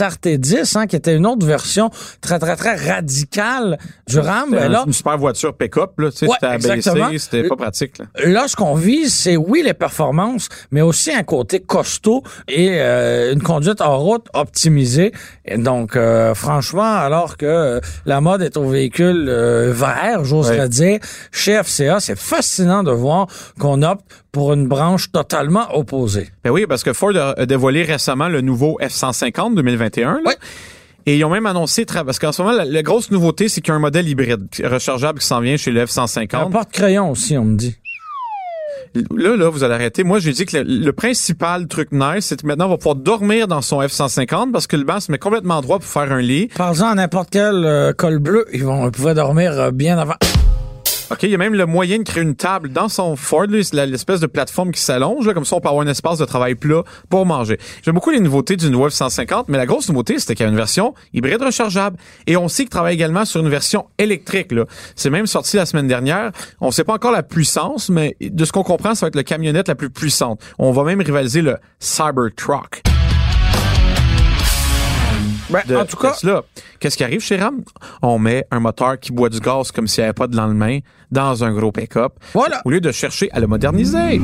RT10, 0.00 0.78
hein, 0.78 0.86
qui 0.86 0.96
était 0.96 1.14
une 1.14 1.26
autre 1.26 1.46
version 1.46 1.90
très, 2.20 2.38
très, 2.38 2.56
très 2.56 2.74
radicale 2.74 3.78
du 4.08 4.18
RAM. 4.18 4.50
Ben 4.50 4.70
là, 4.70 4.84
une 4.86 4.92
super 4.92 5.18
voiture 5.18 5.54
pick-up, 5.56 5.92
là, 5.98 6.10
tu 6.10 6.26
sais, 6.26 6.26
c'était 6.28 7.18
c'était 7.18 7.48
pas 7.48 7.56
pratique. 7.56 7.98
Là. 7.98 8.06
là, 8.24 8.48
ce 8.48 8.56
qu'on 8.56 8.74
vise, 8.74 9.14
c'est 9.14 9.36
oui 9.36 9.62
les 9.62 9.74
performances, 9.74 10.48
mais 10.70 10.82
aussi 10.82 11.12
un 11.12 11.22
côté 11.22 11.60
costaud 11.60 12.22
et 12.48 12.80
euh, 12.80 13.32
une 13.32 13.42
conduite 13.42 13.80
en 13.80 13.98
route 13.98 14.26
optimisée. 14.34 15.12
Et 15.44 15.58
donc, 15.58 15.96
euh, 15.96 16.34
franchement, 16.34 16.82
alors 16.82 17.36
que 17.36 17.46
euh, 17.46 17.80
la 18.04 18.20
mode 18.20 18.42
est 18.42 18.56
au 18.56 18.68
véhicule 18.68 19.30
vert, 19.30 20.24
j'oserais 20.24 20.68
dire, 20.68 20.98
chez 21.32 21.62
FCA, 21.62 22.00
c'est 22.00 22.18
fascinant 22.18 22.82
de 22.82 22.92
voir 22.92 23.26
qu'on 23.58 23.82
opte 23.82 24.04
pour 24.36 24.52
une 24.52 24.68
branche 24.68 25.10
totalement 25.10 25.74
opposée. 25.74 26.28
Ben 26.44 26.50
oui, 26.50 26.66
parce 26.68 26.84
que 26.84 26.92
Ford 26.92 27.16
a 27.16 27.46
dévoilé 27.46 27.84
récemment 27.84 28.28
le 28.28 28.42
nouveau 28.42 28.78
F-150 28.82 29.54
2021. 29.54 30.20
Là. 30.22 30.34
Et 31.06 31.16
ils 31.16 31.24
ont 31.24 31.30
même 31.30 31.46
annoncé, 31.46 31.86
parce 31.86 32.18
qu'en 32.18 32.32
ce 32.32 32.42
moment, 32.42 32.54
la, 32.62 32.82
grosse 32.82 33.10
nouveauté, 33.10 33.48
c'est 33.48 33.62
qu'il 33.62 33.70
y 33.70 33.72
a 33.72 33.76
un 33.76 33.78
modèle 33.78 34.06
hybride 34.06 34.46
rechargeable 34.62 35.20
qui 35.20 35.26
s'en 35.26 35.40
vient 35.40 35.56
chez 35.56 35.70
le 35.70 35.82
F-150. 35.86 36.36
Un 36.36 36.50
porte-crayon 36.50 37.10
aussi, 37.12 37.38
on 37.38 37.46
me 37.46 37.56
dit. 37.56 37.76
Là, 39.16 39.36
là, 39.36 39.48
vous 39.48 39.64
allez 39.64 39.72
arrêter. 39.72 40.04
Moi, 40.04 40.18
j'ai 40.18 40.32
dit 40.32 40.44
que 40.44 40.58
le, 40.58 40.92
principal 40.92 41.66
truc 41.66 41.88
nice, 41.92 42.26
c'est 42.26 42.42
que 42.42 42.46
maintenant, 42.46 42.66
on 42.66 42.70
va 42.70 42.76
pouvoir 42.76 42.96
dormir 42.96 43.48
dans 43.48 43.62
son 43.62 43.80
F-150 43.80 44.52
parce 44.52 44.66
que 44.66 44.76
le 44.76 44.84
banc 44.84 45.00
se 45.00 45.10
met 45.10 45.18
complètement 45.18 45.62
droit 45.62 45.78
pour 45.78 45.88
faire 45.88 46.12
un 46.12 46.20
lit. 46.20 46.48
Par 46.48 46.68
exemple, 46.68 46.96
n'importe 46.96 47.30
quel 47.30 47.64
euh, 47.64 47.94
col 47.94 48.18
bleu, 48.18 48.44
ils 48.52 48.64
vont 48.66 48.90
pouvoir 48.90 49.14
dormir 49.14 49.52
euh, 49.52 49.70
bien 49.70 49.96
avant. 49.96 50.16
OK, 51.08 51.22
il 51.22 51.30
y 51.30 51.34
a 51.36 51.38
même 51.38 51.54
le 51.54 51.66
moyen 51.66 51.98
de 51.98 52.02
créer 52.02 52.24
une 52.24 52.34
table 52.34 52.70
dans 52.70 52.88
son 52.88 53.14
Ford, 53.14 53.46
l'espèce 53.46 54.18
de 54.18 54.26
plateforme 54.26 54.72
qui 54.72 54.80
s'allonge, 54.80 55.32
comme 55.34 55.44
ça 55.44 55.54
on 55.54 55.60
peut 55.60 55.68
avoir 55.68 55.86
un 55.86 55.88
espace 55.88 56.18
de 56.18 56.24
travail 56.24 56.56
plat 56.56 56.82
pour 57.08 57.24
manger. 57.26 57.58
J'aime 57.84 57.94
beaucoup 57.94 58.10
les 58.10 58.18
nouveautés 58.18 58.56
du 58.56 58.68
nouveau 58.70 58.88
F-150, 58.88 59.44
mais 59.46 59.56
la 59.56 59.66
grosse 59.66 59.88
nouveauté, 59.88 60.18
c'était 60.18 60.34
qu'il 60.34 60.44
y 60.44 60.48
a 60.48 60.50
une 60.50 60.56
version 60.56 60.94
hybride 61.14 61.40
rechargeable. 61.40 61.96
Et 62.26 62.36
on 62.36 62.48
sait 62.48 62.64
qu'il 62.64 62.70
travaille 62.70 62.94
également 62.94 63.24
sur 63.24 63.40
une 63.40 63.48
version 63.48 63.86
électrique. 63.98 64.52
C'est 64.96 65.10
même 65.10 65.28
sorti 65.28 65.56
la 65.56 65.66
semaine 65.66 65.86
dernière. 65.86 66.32
On 66.60 66.72
sait 66.72 66.84
pas 66.84 66.94
encore 66.94 67.12
la 67.12 67.22
puissance, 67.22 67.88
mais 67.88 68.16
de 68.20 68.44
ce 68.44 68.50
qu'on 68.50 68.64
comprend, 68.64 68.96
ça 68.96 69.06
va 69.06 69.08
être 69.08 69.14
la 69.16 69.24
camionnette 69.24 69.68
la 69.68 69.76
plus 69.76 69.90
puissante. 69.90 70.40
On 70.58 70.72
va 70.72 70.82
même 70.82 71.00
rivaliser 71.00 71.40
le 71.40 71.56
Cybertruck. 71.78 72.82
Ben, 75.50 75.62
en 75.76 75.84
tout 75.84 75.96
cas, 75.96 76.14
Qu'est-ce 76.80 76.96
qui 76.96 77.04
arrive 77.04 77.20
chez 77.20 77.36
Ram? 77.36 77.62
On 78.02 78.18
met 78.18 78.46
un 78.50 78.60
moteur 78.60 78.98
qui 78.98 79.12
boit 79.12 79.28
du 79.28 79.40
gaz 79.40 79.70
comme 79.70 79.86
s'il 79.86 80.02
n'y 80.02 80.06
avait 80.06 80.14
pas 80.14 80.26
de 80.26 80.36
lendemain 80.36 80.80
dans 81.10 81.44
un 81.44 81.52
gros 81.52 81.72
pick-up. 81.72 82.14
Voilà. 82.34 82.60
Au 82.64 82.70
lieu 82.70 82.80
de 82.80 82.92
chercher 82.92 83.30
à 83.32 83.40
le 83.40 83.46
moderniser. 83.46 84.20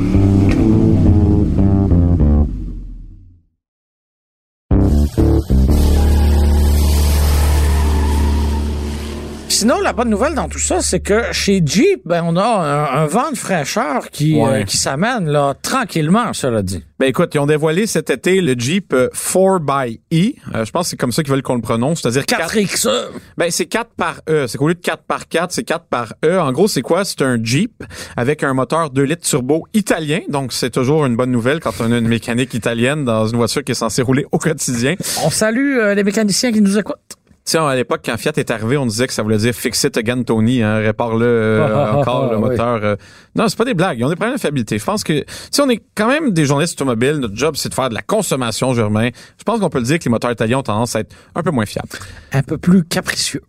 Sinon, 9.62 9.81
la 9.81 9.92
bonne 9.92 10.09
nouvelle 10.09 10.35
dans 10.35 10.49
tout 10.49 10.59
ça, 10.59 10.81
c'est 10.81 10.99
que 10.99 11.23
chez 11.31 11.62
Jeep, 11.64 12.00
ben, 12.04 12.25
on 12.26 12.37
a 12.37 12.99
un, 13.00 13.07
vent 13.07 13.31
de 13.31 13.37
fraîcheur 13.37 14.11
qui, 14.11 14.40
euh, 14.40 14.64
qui 14.64 14.76
s'amène 14.76 15.28
là 15.28 15.54
tranquillement, 15.62 16.33
cela 16.33 16.62
dit. 16.62 16.83
Ben 16.99 17.07
écoute, 17.07 17.31
ils 17.35 17.38
ont 17.38 17.47
dévoilé 17.47 17.87
cet 17.87 18.11
été 18.11 18.40
le 18.40 18.54
Jeep 18.59 18.92
4xE. 18.92 20.35
Euh, 20.52 20.64
je 20.64 20.71
pense 20.73 20.87
que 20.87 20.90
c'est 20.90 20.97
comme 20.97 21.12
ça 21.12 21.23
qu'ils 21.23 21.33
veulent 21.33 21.42
qu'on 21.42 21.54
le 21.54 21.61
prononce, 21.61 22.00
c'est-à-dire 22.02 22.25
4XE. 22.25 22.90
Ben 23.38 23.52
c'est 23.52 23.66
4 23.66 23.90
par 23.97 24.23
E. 24.28 24.49
C'est 24.49 24.59
qu'au 24.59 24.66
lieu 24.66 24.75
de 24.75 24.81
4 24.81 25.04
par 25.04 25.28
4, 25.28 25.52
c'est 25.52 25.62
4 25.62 25.85
par 25.87 26.14
E. 26.25 26.40
En 26.40 26.50
gros, 26.50 26.66
c'est 26.66 26.83
quoi? 26.83 27.04
C'est 27.04 27.23
un 27.23 27.38
Jeep 27.40 27.85
avec 28.16 28.42
un 28.42 28.54
moteur 28.54 28.90
2 28.90 29.00
litres 29.00 29.28
turbo 29.28 29.69
italien. 29.75 30.23
Donc, 30.28 30.52
c'est 30.52 30.71
toujours 30.71 31.07
une 31.07 31.14
bonne 31.14 31.31
nouvelle 31.31 31.61
quand 31.61 31.75
on 31.78 31.92
a 31.92 31.99
une 31.99 32.09
mécanique 32.09 32.52
italienne 32.54 33.04
dans 33.04 33.28
une 33.28 33.37
voiture 33.37 33.62
qui 33.62 33.71
est 33.71 33.76
censée 33.76 34.02
rouler 34.02 34.26
au 34.33 34.38
quotidien. 34.38 34.97
On 35.25 35.31
salue 35.31 35.78
euh, 35.78 35.95
les 35.95 36.02
mécaniciens 36.02 36.50
qui 36.50 36.61
nous 36.61 36.78
écoutent. 36.78 37.16
Tu 37.45 37.53
sais, 37.53 37.59
à 37.59 37.75
l'époque, 37.75 38.03
quand 38.05 38.17
Fiat 38.17 38.33
est 38.37 38.53
arrivé, 38.53 38.77
on 38.77 38.87
disait 38.87 39.09
que 39.09 39.13
ça 39.13 39.25
voulait 39.25 39.39
dire 39.39 39.53
fix 39.53 39.83
it 39.83 39.97
again, 39.97 40.23
Tony, 40.23 40.63
hein, 40.63 40.77
répare-le 40.77 41.27
euh, 41.27 41.93
encore 41.93 42.31
le 42.31 42.39
moteur. 42.39 42.81
Euh. 42.85 42.97
Non, 43.35 43.49
c'est 43.49 43.59
pas 43.59 43.65
des 43.65 43.75
blagues. 43.75 43.99
Ils 43.99 44.05
ont 44.05 44.09
des 44.09 44.15
problèmes 44.15 44.37
de 44.37 44.41
fiabilité. 44.41 44.79
Je 44.79 44.85
pense 44.85 45.03
que, 45.03 45.21
tu 45.21 45.27
sais, 45.51 45.61
on 45.61 45.69
est 45.69 45.83
quand 45.97 46.07
même 46.07 46.31
des 46.31 46.45
journalistes 46.45 46.81
automobiles. 46.81 47.17
Notre 47.17 47.37
job, 47.37 47.57
c'est 47.57 47.69
de 47.69 47.75
faire 47.75 47.89
de 47.89 47.95
la 47.95 48.03
consommation, 48.03 48.75
Germain. 48.75 49.11
Je 49.39 49.43
pense 49.43 49.59
qu'on 49.59 49.71
peut 49.71 49.81
le 49.81 49.85
dire 49.85 49.99
que 49.99 50.05
les 50.05 50.11
moteurs 50.11 50.31
italiens 50.31 50.59
ont 50.59 50.63
tendance 50.63 50.95
à 50.95 51.01
être 51.01 51.17
un 51.35 51.43
peu 51.43 51.51
moins 51.51 51.67
fiables. 51.67 51.89
Un 52.33 52.45
peu 52.45 52.59
plus 52.59 52.85
capricieux. 52.85 53.43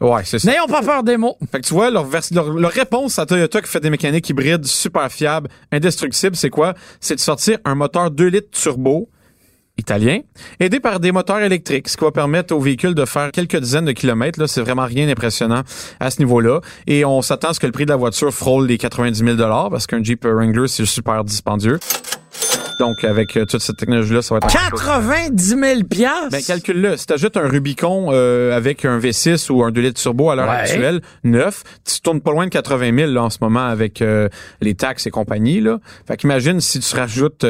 Ouais, 0.00 0.22
c'est 0.24 0.38
ça. 0.38 0.48
N'ayons 0.48 0.66
pas 0.66 0.82
peur 0.82 1.02
des 1.02 1.16
mots. 1.16 1.36
Fait 1.50 1.60
que 1.60 1.66
tu 1.66 1.74
vois, 1.74 1.90
leur, 1.90 2.06
leur, 2.32 2.70
réponse 2.70 3.18
à 3.18 3.26
Toyota 3.26 3.60
qui 3.60 3.68
fait 3.68 3.80
des 3.80 3.90
mécaniques 3.90 4.28
hybrides 4.30 4.64
super 4.64 5.10
fiables, 5.10 5.48
indestructibles, 5.72 6.36
c'est 6.36 6.50
quoi? 6.50 6.74
C'est 7.00 7.16
de 7.16 7.20
sortir 7.20 7.58
un 7.64 7.74
moteur 7.74 8.12
2 8.12 8.26
litres 8.28 8.50
turbo 8.52 9.08
aidé 10.60 10.80
par 10.80 11.00
des 11.00 11.12
moteurs 11.12 11.40
électriques, 11.40 11.88
ce 11.88 11.96
qui 11.96 12.04
va 12.04 12.10
permettre 12.10 12.54
aux 12.54 12.60
véhicules 12.60 12.94
de 12.94 13.04
faire 13.04 13.30
quelques 13.32 13.56
dizaines 13.56 13.84
de 13.84 13.92
kilomètres. 13.92 14.40
Là, 14.40 14.46
c'est 14.46 14.60
vraiment 14.60 14.84
rien 14.84 15.06
d'impressionnant 15.06 15.62
à 15.98 16.10
ce 16.10 16.18
niveau-là. 16.18 16.60
Et 16.86 17.04
on 17.04 17.22
s'attend 17.22 17.50
à 17.50 17.54
ce 17.54 17.60
que 17.60 17.66
le 17.66 17.72
prix 17.72 17.84
de 17.84 17.90
la 17.90 17.96
voiture 17.96 18.32
frôle 18.32 18.66
les 18.66 18.78
90 18.78 19.36
000 19.36 19.36
parce 19.70 19.86
qu'un 19.86 20.02
Jeep 20.02 20.24
Wrangler, 20.24 20.68
c'est 20.68 20.84
super 20.84 21.24
dispendieux. 21.24 21.78
Donc, 22.80 23.04
avec 23.04 23.36
euh, 23.36 23.44
toute 23.44 23.60
cette 23.60 23.76
technologie-là, 23.76 24.22
ça 24.22 24.34
va 24.34 24.38
être... 24.38 24.48
90 24.48 25.48
000 25.48 25.60
Ben, 26.30 26.42
calcule-le. 26.42 26.96
Si 26.96 27.04
t'ajoutes 27.04 27.36
un 27.36 27.46
Rubicon 27.46 28.06
euh, 28.10 28.56
avec 28.56 28.86
un 28.86 28.98
V6 28.98 29.52
ou 29.52 29.62
un 29.62 29.70
2 29.70 29.82
litres 29.82 30.00
turbo 30.00 30.30
à 30.30 30.34
l'heure 30.34 30.48
actuelle, 30.48 31.02
neuf, 31.22 31.62
tu 31.84 32.00
tournes 32.00 32.22
pas 32.22 32.30
loin 32.30 32.46
de 32.46 32.50
80 32.50 32.96
000 32.96 33.12
là, 33.12 33.24
en 33.24 33.28
ce 33.28 33.36
moment 33.42 33.66
avec 33.66 34.00
euh, 34.00 34.30
les 34.62 34.74
taxes 34.74 35.06
et 35.06 35.10
compagnie. 35.10 35.60
Là. 35.60 35.78
Fait 36.08 36.16
qu'imagine 36.16 36.62
si 36.62 36.80
tu 36.80 36.96
rajoutes 36.96 37.44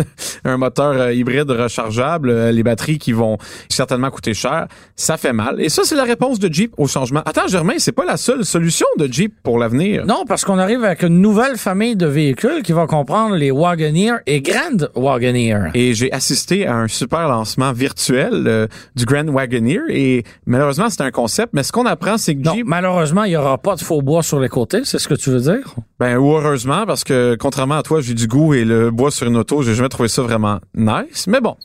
un 0.44 0.56
moteur 0.56 1.10
hybride 1.10 1.50
rechargeable, 1.50 2.50
les 2.50 2.62
batteries 2.62 2.98
qui 2.98 3.10
vont 3.10 3.38
certainement 3.68 4.10
coûter 4.10 4.34
cher, 4.34 4.68
ça 4.94 5.16
fait 5.16 5.32
mal. 5.32 5.60
Et 5.60 5.68
ça, 5.68 5.82
c'est 5.84 5.96
la 5.96 6.04
réponse 6.04 6.38
de 6.38 6.52
Jeep 6.52 6.74
au 6.76 6.86
changement. 6.86 7.22
Attends, 7.26 7.48
Germain, 7.48 7.74
c'est 7.78 7.90
pas 7.90 8.04
la 8.04 8.16
seule 8.16 8.44
solution 8.44 8.86
de 8.98 9.12
Jeep 9.12 9.34
pour 9.42 9.58
l'avenir. 9.58 10.06
Non, 10.06 10.24
parce 10.28 10.44
qu'on 10.44 10.60
arrive 10.60 10.84
avec 10.84 11.02
une 11.02 11.20
nouvelle 11.20 11.56
famille 11.56 11.96
de 11.96 12.06
véhicules 12.06 12.62
qui 12.62 12.72
va 12.72 12.86
comprendre 12.86 13.34
les 13.34 13.50
Wagoneer 13.50 14.18
et 14.26 14.40
Grand 14.40 14.75
Wagoneer. 14.94 15.70
Et 15.74 15.94
j'ai 15.94 16.12
assisté 16.12 16.66
à 16.66 16.76
un 16.76 16.88
super 16.88 17.28
lancement 17.28 17.72
virtuel 17.72 18.44
euh, 18.46 18.66
du 18.94 19.04
Grand 19.04 19.26
Wagoneer 19.28 19.80
et 19.88 20.24
malheureusement 20.46 20.90
c'est 20.90 21.02
un 21.02 21.10
concept, 21.10 21.52
mais 21.52 21.62
ce 21.62 21.72
qu'on 21.72 21.86
apprend 21.86 22.18
c'est 22.18 22.34
que 22.34 22.42
non, 22.42 22.56
malheureusement 22.64 23.24
il 23.24 23.32
y 23.32 23.36
aura 23.36 23.58
pas 23.58 23.76
de 23.76 23.80
faux 23.80 24.02
bois 24.02 24.22
sur 24.22 24.40
les 24.40 24.48
côtés, 24.48 24.82
c'est 24.84 24.98
ce 24.98 25.08
que 25.08 25.14
tu 25.14 25.30
veux 25.30 25.40
dire? 25.40 25.74
Ben 25.98 26.16
ou 26.16 26.32
heureusement 26.36 26.86
parce 26.86 27.04
que 27.04 27.36
contrairement 27.38 27.78
à 27.78 27.82
toi 27.82 28.00
j'ai 28.00 28.14
du 28.14 28.26
goût 28.26 28.54
et 28.54 28.64
le 28.64 28.90
bois 28.90 29.10
sur 29.10 29.26
une 29.26 29.36
auto 29.36 29.62
j'ai 29.62 29.74
jamais 29.74 29.88
trouvé 29.88 30.08
ça 30.08 30.22
vraiment 30.22 30.60
nice, 30.74 31.26
mais 31.26 31.40
bon. 31.40 31.56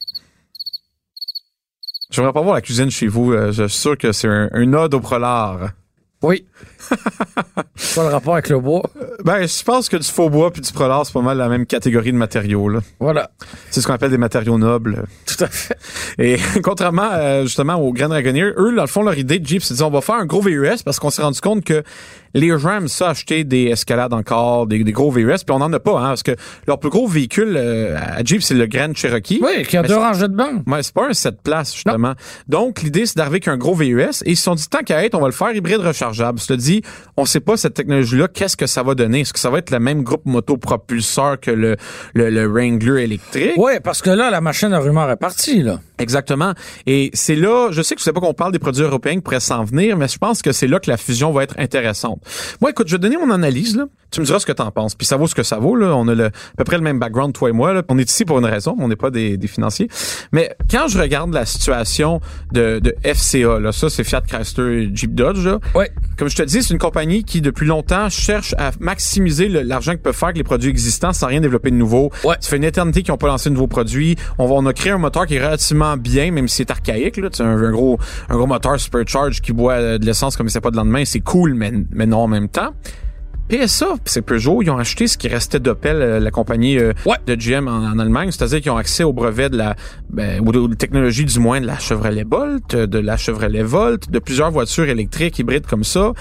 Je 2.11 2.19
voudrais 2.19 2.33
pas 2.33 2.41
voir 2.41 2.55
la 2.55 2.61
cuisine 2.61 2.91
chez 2.91 3.07
vous. 3.07 3.31
Euh, 3.31 3.53
je 3.53 3.67
suis 3.67 3.79
sûr 3.79 3.97
que 3.97 4.11
c'est 4.11 4.27
un, 4.27 4.49
un 4.51 4.73
ode 4.73 4.93
au 4.93 4.99
prolard. 4.99 5.69
Oui. 6.21 6.45
pas 7.95 8.03
le 8.03 8.09
rapport 8.09 8.33
avec 8.33 8.49
le 8.49 8.59
bois. 8.59 8.83
Ben, 9.23 9.47
je 9.47 9.63
pense 9.63 9.89
que 9.89 9.97
du 9.97 10.07
faux 10.07 10.29
bois 10.29 10.51
puis 10.51 10.61
du 10.61 10.71
prolard, 10.71 11.05
c'est 11.05 11.13
pas 11.13 11.21
mal 11.21 11.37
la 11.37 11.49
même 11.49 11.65
catégorie 11.65 12.11
de 12.11 12.17
matériaux. 12.17 12.69
Là. 12.69 12.79
Voilà. 12.99 13.31
C'est 13.69 13.81
ce 13.81 13.87
qu'on 13.87 13.93
appelle 13.93 14.11
des 14.11 14.17
matériaux 14.17 14.57
nobles. 14.57 15.05
Tout 15.25 15.43
à 15.43 15.47
fait. 15.47 15.77
Et 16.17 16.37
contrairement 16.63 17.09
euh, 17.13 17.43
justement 17.43 17.75
aux 17.75 17.93
Grand 17.93 18.09
Dragoneer, 18.09 18.53
eux, 18.57 18.75
dans 18.75 18.81
le 18.81 18.87
fond, 18.87 19.03
leur 19.03 19.17
idée 19.17 19.39
de 19.39 19.45
Jeep, 19.45 19.63
c'est 19.63 19.73
de 19.73 19.77
dire 19.77 19.87
on 19.87 19.91
va 19.91 20.01
faire 20.01 20.15
un 20.15 20.25
gros 20.25 20.41
VUS 20.41 20.83
parce 20.83 20.99
qu'on 20.99 21.09
s'est 21.09 21.21
rendu 21.21 21.41
compte 21.41 21.63
que 21.63 21.83
les 22.33 22.57
gens 22.57 22.77
aiment 22.77 22.87
ça 22.87 23.09
acheter 23.09 23.43
des 23.43 23.65
escalades 23.65 24.13
encore, 24.13 24.67
des, 24.67 24.83
gros 24.83 25.11
VUS, 25.11 25.43
puis 25.45 25.55
on 25.55 25.59
n'en 25.59 25.71
a 25.73 25.79
pas, 25.79 25.99
hein, 25.99 26.07
parce 26.09 26.23
que 26.23 26.35
leur 26.67 26.79
plus 26.79 26.89
gros 26.89 27.07
véhicule 27.07 27.55
euh, 27.57 27.97
à 27.97 28.23
Jeep, 28.23 28.41
c'est 28.43 28.53
le 28.53 28.65
Grand 28.65 28.95
Cherokee. 28.95 29.41
Oui, 29.41 29.63
qui 29.63 29.77
a 29.77 29.83
deux 29.83 29.95
rangées 29.95 30.27
de 30.27 30.35
bancs. 30.35 30.63
Ouais, 30.67 30.83
c'est 30.83 30.93
pas 30.93 31.07
un 31.09 31.13
7 31.13 31.41
places, 31.41 31.73
justement. 31.73 32.13
Donc, 32.47 32.81
l'idée, 32.81 33.05
c'est 33.05 33.17
d'arriver 33.17 33.35
avec 33.35 33.47
un 33.47 33.57
gros 33.57 33.75
VUS, 33.75 34.23
et 34.25 34.31
ils 34.31 34.37
se 34.37 34.43
sont 34.43 34.55
dit, 34.55 34.67
tant 34.67 34.79
qu'à 34.79 35.03
être, 35.05 35.15
on 35.15 35.21
va 35.21 35.27
le 35.27 35.33
faire 35.33 35.53
hybride 35.53 35.81
rechargeable. 35.81 36.39
te 36.39 36.53
dit, 36.53 36.81
on 37.17 37.25
sait 37.25 37.39
pas 37.39 37.57
cette 37.57 37.73
technologie-là, 37.73 38.27
qu'est-ce 38.27 38.57
que 38.57 38.67
ça 38.67 38.83
va 38.83 38.95
donner? 38.95 39.21
Est-ce 39.21 39.33
que 39.33 39.39
ça 39.39 39.49
va 39.49 39.59
être 39.59 39.71
le 39.71 39.79
même 39.79 40.03
groupe 40.03 40.25
motopropulseur 40.25 41.39
que 41.39 41.51
le, 41.51 41.75
le, 42.13 42.47
Wrangler 42.47 43.03
électrique? 43.03 43.53
Oui, 43.57 43.73
parce 43.83 44.01
que 44.01 44.09
là, 44.09 44.29
la 44.29 44.41
machine 44.41 44.73
à 44.73 44.79
rumeur 44.79 45.09
est 45.09 45.17
partie, 45.17 45.61
là. 45.61 45.79
Exactement. 45.99 46.53
Et 46.87 47.11
c'est 47.13 47.35
là, 47.35 47.69
je 47.71 47.81
sais 47.81 47.95
que 47.95 48.01
je 48.01 48.05
sais 48.05 48.13
pas 48.13 48.21
qu'on 48.21 48.33
parle 48.33 48.51
des 48.51 48.59
produits 48.59 48.83
européens 48.83 49.15
qui 49.15 49.21
pourraient 49.21 49.39
s'en 49.39 49.63
venir, 49.63 49.97
mais 49.97 50.07
je 50.07 50.17
pense 50.17 50.41
que 50.41 50.51
c'est 50.51 50.67
là 50.67 50.79
que 50.79 50.89
la 50.89 50.97
fusion 50.97 51.31
va 51.31 51.43
être 51.43 51.55
intéressante. 51.59 52.20
Moi, 52.59 52.71
écoute, 52.71 52.87
je 52.87 52.93
vais 52.95 52.99
donner 52.99 53.17
mon 53.17 53.31
analyse, 53.31 53.75
là. 53.75 53.87
Tu 54.11 54.19
me 54.19 54.25
diras 54.25 54.39
ce 54.39 54.45
que 54.45 54.51
tu 54.51 54.61
en 54.61 54.71
penses. 54.71 54.93
Puis 54.93 55.07
ça 55.07 55.15
vaut 55.15 55.25
ce 55.25 55.35
que 55.35 55.43
ça 55.43 55.57
vaut, 55.57 55.75
là. 55.75 55.95
On 55.95 56.07
a 56.09 56.15
le, 56.15 56.25
à 56.25 56.31
peu 56.57 56.65
près 56.65 56.75
le 56.75 56.83
même 56.83 56.99
background, 56.99 57.33
toi 57.33 57.49
et 57.49 57.53
moi, 57.53 57.73
là. 57.73 57.81
On 57.87 57.97
est 57.97 58.09
ici 58.09 58.25
pour 58.25 58.37
une 58.39 58.45
raison. 58.45 58.75
On 58.77 58.89
n'est 58.89 58.97
pas 58.97 59.09
des, 59.09 59.37
des, 59.37 59.47
financiers. 59.47 59.87
Mais 60.33 60.53
quand 60.69 60.89
je 60.89 60.99
regarde 60.99 61.33
la 61.33 61.45
situation 61.45 62.19
de, 62.51 62.79
de 62.79 62.93
FCA, 63.03 63.59
là, 63.59 63.71
ça, 63.71 63.89
c'est 63.89 64.03
Fiat 64.03 64.21
Chrysler 64.21 64.89
Jeep 64.93 65.15
Dodge, 65.15 65.45
là. 65.45 65.59
Ouais. 65.75 65.89
Comme 66.17 66.29
je 66.29 66.35
te 66.35 66.43
dis, 66.43 66.61
c'est 66.61 66.73
une 66.73 66.79
compagnie 66.79 67.23
qui, 67.23 67.39
depuis 67.39 67.65
longtemps, 67.65 68.09
cherche 68.09 68.53
à 68.57 68.71
maximiser 68.81 69.47
l'argent 69.47 69.91
qu'ils 69.93 70.01
peuvent 70.01 70.13
faire 70.13 70.27
avec 70.27 70.37
les 70.37 70.43
produits 70.43 70.69
existants 70.69 71.13
sans 71.13 71.27
rien 71.27 71.39
développer 71.39 71.71
de 71.71 71.77
nouveau. 71.77 72.11
Ouais. 72.25 72.35
Ça 72.41 72.49
fait 72.49 72.57
une 72.57 72.65
éternité 72.65 73.03
qu'ils 73.03 73.13
n'ont 73.13 73.17
pas 73.17 73.27
lancé 73.27 73.49
de 73.49 73.55
nouveaux 73.55 73.67
produits. 73.67 74.17
On, 74.37 74.45
va, 74.45 74.55
on 74.55 74.65
a 74.65 74.73
créé 74.73 74.91
un 74.91 74.97
moteur 74.97 75.25
qui 75.25 75.35
est 75.35 75.43
relativement 75.43 75.95
bien, 75.95 76.31
même 76.31 76.49
si 76.49 76.57
c'est 76.57 76.71
archaïque, 76.71 77.15
là. 77.15 77.29
C'est 77.31 77.43
un, 77.43 77.57
un, 77.57 77.71
gros, 77.71 77.97
un 78.27 78.35
gros 78.35 78.47
moteur 78.47 78.77
supercharge 78.77 79.39
qui 79.39 79.53
boit 79.53 79.97
de 79.97 80.05
l'essence 80.05 80.35
comme 80.35 80.49
si 80.49 80.53
c'était 80.53 80.63
pas 80.63 80.71
de 80.71 80.75
lendemain. 80.77 81.05
C'est 81.05 81.21
cool, 81.21 81.53
mais, 81.53 81.71
mais 81.91 82.05
non 82.05 82.19
en 82.19 82.27
même 82.27 82.49
temps. 82.49 82.73
PSA, 83.51 83.95
c'est 84.05 84.21
Peugeot, 84.21 84.61
ils 84.61 84.69
ont 84.69 84.77
acheté 84.77 85.07
ce 85.07 85.17
qui 85.17 85.27
restait 85.27 85.59
d'Opel, 85.59 85.97
euh, 85.97 86.19
la 86.21 86.31
compagnie 86.31 86.79
euh, 86.79 86.93
de 87.27 87.35
GM 87.35 87.67
en, 87.67 87.99
Allemagne, 87.99 88.31
c'est-à-dire 88.31 88.61
qu'ils 88.61 88.71
ont 88.71 88.77
accès 88.77 89.03
au 89.03 89.11
brevet 89.11 89.49
de 89.49 89.57
la, 89.57 89.75
ben, 90.09 90.39
ou 90.39 90.53
de, 90.53 90.73
technologie 90.73 91.25
du 91.25 91.37
moins 91.37 91.59
de 91.59 91.67
la 91.67 91.77
Chevrolet 91.77 92.23
Bolt, 92.23 92.77
de 92.77 92.99
la 92.99 93.17
Chevrolet 93.17 93.63
Volt, 93.63 94.09
de 94.09 94.19
plusieurs 94.19 94.51
voitures 94.51 94.87
électriques 94.87 95.37
hybrides 95.37 95.67
comme 95.67 95.83
ça. 95.83 96.13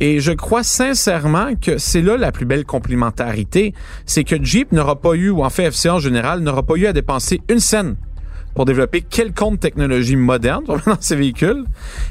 Et 0.00 0.20
je 0.20 0.32
crois 0.32 0.62
sincèrement 0.62 1.50
que 1.60 1.76
c'est 1.76 2.00
là 2.00 2.16
la 2.16 2.32
plus 2.32 2.46
belle 2.46 2.64
complémentarité, 2.64 3.74
c'est 4.06 4.24
que 4.24 4.42
Jeep 4.42 4.72
n'aura 4.72 4.96
pas 4.96 5.12
eu, 5.12 5.28
ou 5.28 5.44
en 5.44 5.50
fait 5.50 5.70
FCA 5.70 5.96
en 5.96 5.98
général, 5.98 6.40
n'aura 6.40 6.62
pas 6.62 6.76
eu 6.76 6.86
à 6.86 6.94
dépenser 6.94 7.42
une 7.50 7.60
scène 7.60 7.96
pour 8.58 8.64
développer 8.64 9.02
quelconque 9.02 9.60
technologie 9.60 10.16
moderne 10.16 10.64
dans 10.66 10.78
ces 11.00 11.14
véhicules. 11.14 11.64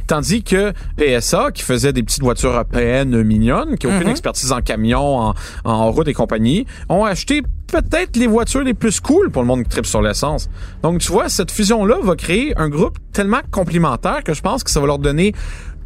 Tandis 0.08 0.44
que 0.44 0.72
PSA, 0.96 1.52
qui 1.52 1.62
faisait 1.62 1.92
des 1.92 2.04
petites 2.04 2.24
voitures 2.24 2.52
européennes 2.52 3.22
mignonnes, 3.22 3.78
qui 3.78 3.86
n'ont 3.86 3.96
aucune 3.96 4.06
mhm. 4.06 4.12
expertise 4.12 4.54
en 4.54 4.62
camion, 4.62 5.18
en, 5.18 5.34
en 5.66 5.92
route 5.92 6.08
et 6.08 6.14
compagnie, 6.14 6.66
ont 6.88 7.04
acheté 7.04 7.42
peut-être 7.68 8.16
les 8.16 8.28
voitures 8.28 8.64
les 8.64 8.74
plus 8.74 9.02
cool 9.02 9.30
pour 9.30 9.42
le 9.42 9.48
monde 9.50 9.64
qui 9.64 9.70
tripe 9.70 9.86
sur 9.86 10.02
l'essence. 10.02 10.50
Donc, 10.84 11.00
tu 11.00 11.12
vois, 11.12 11.28
cette 11.28 11.52
fusion-là 11.52 11.98
va 12.02 12.16
créer 12.16 12.58
un 12.58 12.70
groupe 12.70 12.98
tellement 13.12 13.42
complémentaire 13.52 14.24
que 14.24 14.34
je 14.34 14.42
pense 14.42 14.64
que 14.64 14.72
ça 14.72 14.80
va 14.80 14.88
leur 14.88 15.00
donner 15.00 15.34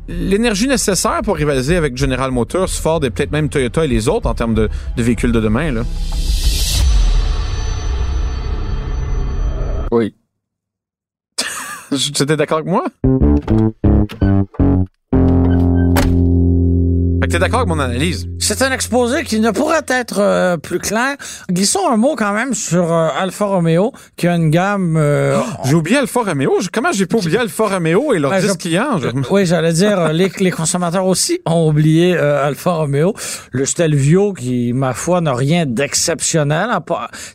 l'énergie 0.07 0.67
nécessaire 0.67 1.21
pour 1.23 1.37
rivaliser 1.37 1.75
avec 1.75 1.97
General 1.97 2.29
Motors, 2.29 2.69
Ford 2.69 3.03
et 3.03 3.09
peut-être 3.09 3.31
même 3.31 3.49
Toyota 3.49 3.83
et 3.83 3.87
les 3.87 4.07
autres 4.07 4.29
en 4.29 4.35
termes 4.35 4.53
de, 4.53 4.69
de 4.95 5.01
véhicules 5.01 5.31
de 5.31 5.39
demain. 5.39 5.71
Là. 5.71 5.81
Oui. 9.91 10.13
Tu 12.13 12.23
étais 12.23 12.37
d'accord 12.37 12.59
avec 12.59 12.69
moi? 12.69 12.85
Fait 17.21 17.27
que 17.27 17.31
t'es 17.33 17.39
d'accord 17.39 17.59
avec 17.59 17.69
mon 17.69 17.79
analyse? 17.79 18.29
C'est 18.39 18.61
un 18.61 18.71
exposé 18.71 19.23
qui 19.25 19.41
ne 19.41 19.51
pourrait 19.51 19.85
être 19.89 20.19
euh, 20.19 20.57
plus 20.57 20.79
clair. 20.79 21.17
Glissons 21.49 21.89
un 21.89 21.97
mot 21.97 22.15
quand 22.15 22.31
même 22.31 22.53
sur 22.53 22.93
euh, 22.93 23.09
Alfa 23.19 23.45
Romeo, 23.45 23.91
qui 24.15 24.27
a 24.27 24.35
une 24.35 24.49
gamme... 24.51 24.95
Euh, 24.95 25.37
j'ai 25.65 25.75
oublié 25.75 25.97
Alfa 25.97 26.21
Romeo. 26.21 26.59
Comment 26.71 26.93
j'ai 26.93 27.05
pas 27.07 27.17
oublié 27.17 27.37
Alfa 27.39 27.67
Romeo 27.67 28.13
et 28.13 28.19
leurs 28.19 28.31
ben, 28.31 28.41
10 28.41 28.57
clients? 28.57 28.99
Oui, 29.29 29.45
j'allais 29.45 29.73
dire, 29.73 30.13
les, 30.13 30.31
les, 30.39 30.51
consommateurs 30.51 31.05
aussi 31.05 31.41
ont 31.45 31.67
oublié 31.67 32.17
Alfa 32.17 32.71
Romeo. 32.71 33.13
Le 33.51 33.65
Stelvio, 33.65 34.31
qui, 34.31 34.71
ma 34.71 34.93
foi, 34.93 35.19
n'a 35.19 35.33
rien 35.33 35.65
d'exceptionnel. 35.65 36.69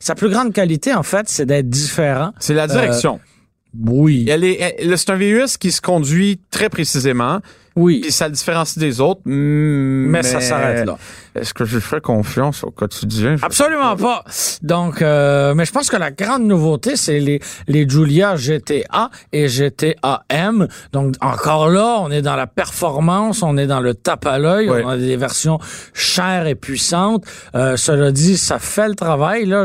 Sa 0.01 0.15
plus 0.15 0.31
grande 0.31 0.55
qualité, 0.55 0.95
en 0.95 1.03
fait, 1.03 1.29
c'est 1.29 1.45
d'être 1.45 1.69
différent. 1.69 2.33
C'est 2.39 2.55
la 2.55 2.67
direction. 2.67 3.21
Oui. 3.85 4.27
Elle 4.29 4.45
est, 4.45 4.97
c'est 4.97 5.11
un 5.11 5.17
VUS 5.17 5.59
qui 5.59 5.73
se 5.73 5.81
conduit 5.81 6.41
très 6.51 6.69
précisément. 6.69 7.41
Oui. 7.75 8.01
Puis 8.01 8.13
ça 8.13 8.29
le 8.29 8.35
différencie 8.35 8.79
des 8.79 9.01
autres. 9.01 9.21
Mais 9.27 10.23
ça 10.23 10.41
s'arrête 10.41 10.87
là. 10.87 10.99
Est-ce 11.41 11.55
que 11.55 11.65
je 11.65 11.79
fais 11.79 12.01
confiance 12.01 12.65
au 12.65 12.71
quotidien? 12.71 13.37
Absolument 13.43 13.97
pas. 13.97 14.25
Donc, 14.63 15.03
euh, 15.03 15.55
mais 15.55 15.65
je 15.65 15.73
pense 15.73 15.89
que 15.89 15.97
la 15.97 16.11
grande 16.11 16.45
nouveauté, 16.45 16.97
c'est 16.97 17.19
les, 17.19 17.41
les 17.67 17.89
Julia 17.89 18.37
GTA 18.37 19.11
et 19.33 19.49
GTA 19.49 20.25
M. 20.29 20.69
Donc, 20.93 21.15
encore 21.21 21.69
là, 21.69 21.99
on 22.01 22.11
est 22.11 22.23
dans 22.23 22.37
la 22.37 22.47
performance, 22.47 23.43
on 23.43 23.57
est 23.57 23.67
dans 23.67 23.81
le 23.81 23.95
tape 23.95 24.27
à 24.27 24.39
l'œil, 24.39 24.71
on 24.71 24.89
a 24.89 24.97
des 24.97 25.17
versions 25.17 25.59
chères 25.95 26.47
et 26.47 26.55
puissantes. 26.55 27.25
Euh, 27.55 27.77
cela 27.77 28.13
dit, 28.13 28.37
ça 28.37 28.59
fait 28.59 28.89
le 28.89 28.95
travail. 28.95 29.47
Là, 29.47 29.65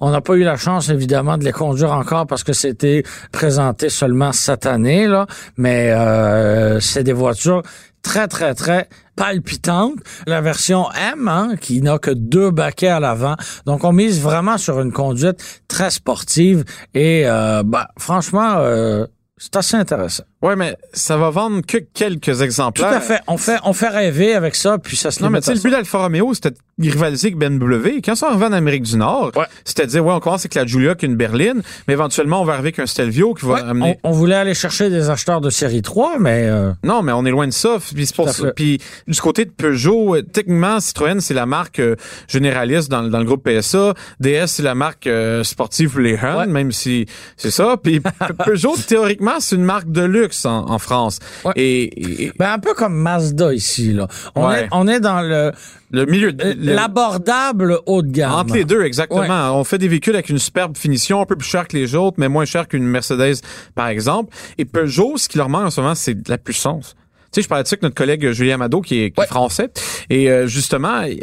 on 0.00 0.10
n'a 0.10 0.20
pas 0.20 0.34
eu 0.34 0.44
la 0.44 0.56
chance, 0.56 0.88
évidemment, 0.88 1.38
de 1.38 1.44
les 1.44 1.52
conduire 1.52 1.92
encore 1.92 2.26
parce 2.26 2.44
que 2.44 2.52
c'était 2.52 3.02
présenté 3.32 3.88
seulement 3.88 4.32
cette 4.32 4.66
année. 4.66 5.06
Là, 5.06 5.26
mais 5.56 5.90
euh, 5.90 6.80
c'est 6.80 7.04
des 7.04 7.12
voitures 7.12 7.62
très, 8.02 8.28
très, 8.28 8.54
très 8.54 8.88
palpitante. 9.16 9.94
La 10.26 10.40
version 10.40 10.90
M, 10.92 11.28
hein, 11.28 11.56
qui 11.60 11.82
n'a 11.82 11.98
que 11.98 12.10
deux 12.10 12.50
baquets 12.50 12.88
à 12.88 13.00
l'avant. 13.00 13.36
Donc, 13.66 13.84
on 13.84 13.92
mise 13.92 14.20
vraiment 14.20 14.58
sur 14.58 14.80
une 14.80 14.92
conduite 14.92 15.62
très 15.68 15.90
sportive. 15.90 16.64
Et, 16.94 17.22
euh, 17.26 17.62
bah, 17.64 17.88
franchement, 17.98 18.54
euh, 18.56 19.06
c'est 19.36 19.56
assez 19.56 19.76
intéressant. 19.76 20.24
Ouais, 20.42 20.56
mais 20.56 20.74
ça 20.94 21.16
va 21.18 21.28
vendre 21.30 21.60
que 21.66 21.76
quelques 21.78 22.20
Tout 22.34 22.42
exemplaires. 22.42 22.88
à 22.88 23.00
fait. 23.00 23.20
On 23.26 23.36
fait, 23.36 23.58
on 23.64 23.74
fait 23.74 23.88
rêver 23.88 24.34
avec 24.34 24.54
ça, 24.54 24.78
puis 24.78 24.96
ça 24.96 25.10
se 25.10 25.22
Non, 25.22 25.28
mais 25.28 25.40
tu 25.40 25.46
sais, 25.48 25.54
le 25.54 25.60
but 25.60 25.70
d'Alfa 25.70 25.98
Romeo, 25.98 26.32
c'était 26.32 26.50
de 26.52 26.90
rivaliser 26.90 27.26
avec 27.28 27.36
BMW. 27.36 28.00
Quand 28.02 28.14
ça 28.14 28.28
arrive 28.28 28.42
en 28.44 28.52
Amérique 28.52 28.84
du 28.84 28.96
Nord, 28.96 29.32
Ouais. 29.36 29.44
c'était 29.66 29.84
de 29.84 29.90
dire, 29.90 30.04
ouais, 30.06 30.14
on 30.14 30.20
commence 30.20 30.40
avec 30.40 30.54
la 30.54 30.64
Giulia 30.64 30.94
qui 30.94 31.04
est 31.04 31.08
une 31.10 31.16
berline, 31.16 31.60
mais 31.86 31.92
éventuellement, 31.92 32.40
on 32.40 32.44
va 32.46 32.54
arriver 32.54 32.68
avec 32.68 32.78
un 32.78 32.86
Stelvio 32.86 33.34
qui 33.34 33.44
va 33.44 33.52
Ouais, 33.54 33.60
amener... 33.60 33.98
on, 34.02 34.08
on 34.08 34.12
voulait 34.12 34.34
aller 34.36 34.54
chercher 34.54 34.88
des 34.88 35.10
acheteurs 35.10 35.42
de 35.42 35.50
série 35.50 35.82
3, 35.82 36.18
mais 36.18 36.44
euh, 36.46 36.72
Non, 36.84 37.02
mais 37.02 37.12
on 37.12 37.26
est 37.26 37.30
loin 37.30 37.46
de 37.46 37.52
ça. 37.52 37.76
Puis 37.94 38.08
pour 38.16 38.26
Tout 38.28 38.32
ça. 38.32 38.52
Puis 38.52 38.80
du 39.06 39.20
côté 39.20 39.44
de 39.44 39.50
Peugeot, 39.50 40.16
euh, 40.16 40.22
techniquement, 40.22 40.80
Citroën, 40.80 41.20
c'est 41.20 41.34
la 41.34 41.44
marque 41.44 41.80
euh, 41.80 41.96
généraliste 42.28 42.90
dans, 42.90 43.02
le- 43.02 43.10
dans 43.10 43.18
le 43.18 43.24
groupe 43.26 43.46
PSA. 43.46 43.92
DS, 44.20 44.46
c'est 44.46 44.62
la 44.62 44.74
marque 44.74 45.06
euh, 45.06 45.44
sportive 45.44 45.98
Huns, 45.98 46.38
Ouais. 46.38 46.46
même 46.46 46.72
si 46.72 47.04
c'est 47.36 47.50
ça. 47.50 47.76
Puis 47.82 48.00
Pe- 48.00 48.10
Peugeot, 48.42 48.74
théoriquement, 48.88 49.38
c'est 49.40 49.56
une 49.56 49.64
marque 49.64 49.90
de 49.92 50.02
luxe 50.02 50.29
en, 50.46 50.70
en 50.70 50.78
France. 50.78 51.18
Ouais. 51.44 51.52
Et, 51.56 52.24
et- 52.26 52.32
ben, 52.38 52.52
un 52.52 52.58
peu 52.58 52.74
comme 52.74 52.94
Mazda 52.94 53.52
ici. 53.54 53.92
Là. 53.92 54.08
On, 54.34 54.46
Ouais. 54.48 54.64
est, 54.64 54.68
on 54.72 54.86
est 54.88 55.00
dans 55.00 55.20
le 55.22 55.52
le 55.92 56.06
milieu... 56.06 56.32
de- 56.32 56.44
le- 56.56 56.74
l'abordable 56.74 57.80
haut 57.86 58.02
de 58.02 58.10
gamme. 58.10 58.32
Entre 58.32 58.54
les 58.54 58.64
deux, 58.64 58.82
exactement. 58.84 59.20
Ouais. 59.22 59.28
On 59.58 59.64
fait 59.64 59.78
des 59.78 59.88
véhicules 59.88 60.14
avec 60.14 60.28
une 60.28 60.38
superbe 60.38 60.76
finition, 60.76 61.20
un 61.20 61.26
peu 61.26 61.34
plus 61.36 61.48
cher 61.48 61.66
que 61.66 61.76
les 61.76 61.94
autres, 61.94 62.16
mais 62.18 62.28
moins 62.28 62.44
cher 62.44 62.68
qu'une 62.68 62.84
Mercedes, 62.84 63.36
par 63.74 63.88
exemple. 63.88 64.32
Et 64.58 64.64
Peugeot, 64.64 65.16
ce 65.16 65.28
qui 65.28 65.38
leur 65.38 65.48
manque 65.48 65.66
en 65.66 65.70
ce 65.70 65.80
moment, 65.80 65.94
c'est 65.96 66.14
de 66.14 66.30
la 66.30 66.38
puissance. 66.38 66.94
Tu 67.32 67.36
sais, 67.40 67.42
je 67.42 67.48
parlais 67.48 67.62
de 67.62 67.68
ça 67.68 67.74
avec 67.74 67.82
notre 67.82 67.94
collègue 67.94 68.32
Julien 68.32 68.54
Amado, 68.56 68.80
qui 68.80 69.04
est, 69.04 69.10
qui 69.12 69.20
est 69.20 69.26
français. 69.26 69.68
Et 70.10 70.28
euh, 70.30 70.46
justement, 70.48 71.02
euh, 71.02 71.14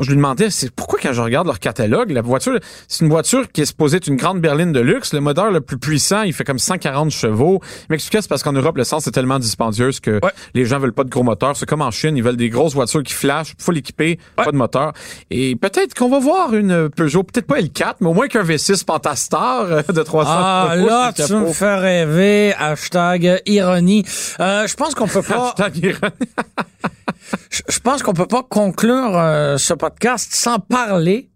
je 0.00 0.08
lui 0.10 0.16
demandais, 0.16 0.50
c'est 0.50 0.70
pourquoi 0.70 0.98
quand 1.00 1.12
je 1.12 1.20
regarde 1.20 1.46
leur 1.46 1.60
catalogue, 1.60 2.10
la 2.10 2.22
voiture, 2.22 2.58
c'est 2.88 3.04
une 3.04 3.10
voiture 3.10 3.50
qui 3.52 3.60
est 3.60 3.66
supposée 3.66 3.98
être 3.98 4.08
une 4.08 4.16
grande 4.16 4.40
berline 4.40 4.72
de 4.72 4.80
luxe. 4.80 5.12
Le 5.12 5.20
moteur 5.20 5.52
le 5.52 5.60
plus 5.60 5.78
puissant, 5.78 6.22
il 6.22 6.32
fait 6.32 6.42
comme 6.42 6.58
140 6.58 7.10
chevaux. 7.12 7.60
Il 7.82 7.86
m'expliquait, 7.90 8.20
c'est 8.22 8.28
parce 8.28 8.42
qu'en 8.42 8.52
Europe, 8.52 8.76
l'essence 8.76 9.06
est 9.06 9.12
tellement 9.12 9.38
dispendieuse 9.38 10.00
que 10.00 10.14
Ouais. 10.24 10.32
les 10.54 10.64
gens 10.64 10.78
veulent 10.80 10.92
pas 10.92 11.04
de 11.04 11.10
gros 11.10 11.22
moteurs. 11.22 11.56
C'est 11.56 11.66
comme 11.66 11.82
en 11.82 11.90
Chine, 11.92 12.16
ils 12.16 12.22
veulent 12.22 12.36
des 12.36 12.48
grosses 12.48 12.74
voitures 12.74 13.02
qui 13.04 13.14
flashent, 13.14 13.54
full 13.58 13.78
équipées, 13.78 14.18
pas 14.34 14.50
de 14.50 14.56
moteur. 14.56 14.92
Et 15.30 15.54
peut-être 15.54 15.94
qu'on 15.94 16.08
va 16.08 16.18
voir 16.18 16.54
une 16.54 16.88
Peugeot, 16.88 17.22
peut-être 17.22 17.46
pas 17.46 17.60
L4, 17.60 17.94
mais 18.00 18.08
au 18.08 18.14
moins 18.14 18.26
qu'un 18.26 18.42
V6 18.42 18.84
Pentastar 18.84 19.60
euh, 19.70 19.82
de 19.82 20.02
300 20.02 20.30
Ah, 20.32 20.74
là, 20.76 21.12
le 21.16 21.26
tu 21.26 21.32
me 21.34 21.52
fais 21.52 21.74
rêver. 21.76 22.54
Hashtag 22.58 23.40
ironie. 23.46 24.04
Euh, 24.40 24.66
je 24.66 24.74
pense 24.74 24.94
qu'on 24.94 25.06
peut 25.06 25.22
pas, 25.28 25.43
Je 27.50 27.78
pense 27.80 28.02
qu'on 28.02 28.14
peut 28.14 28.26
pas 28.26 28.42
conclure 28.42 29.16
euh, 29.16 29.58
ce 29.58 29.74
podcast 29.74 30.34
sans 30.34 30.58
parler 30.58 31.30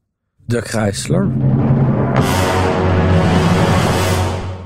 de 0.48 0.60
Chrysler. 0.60 1.26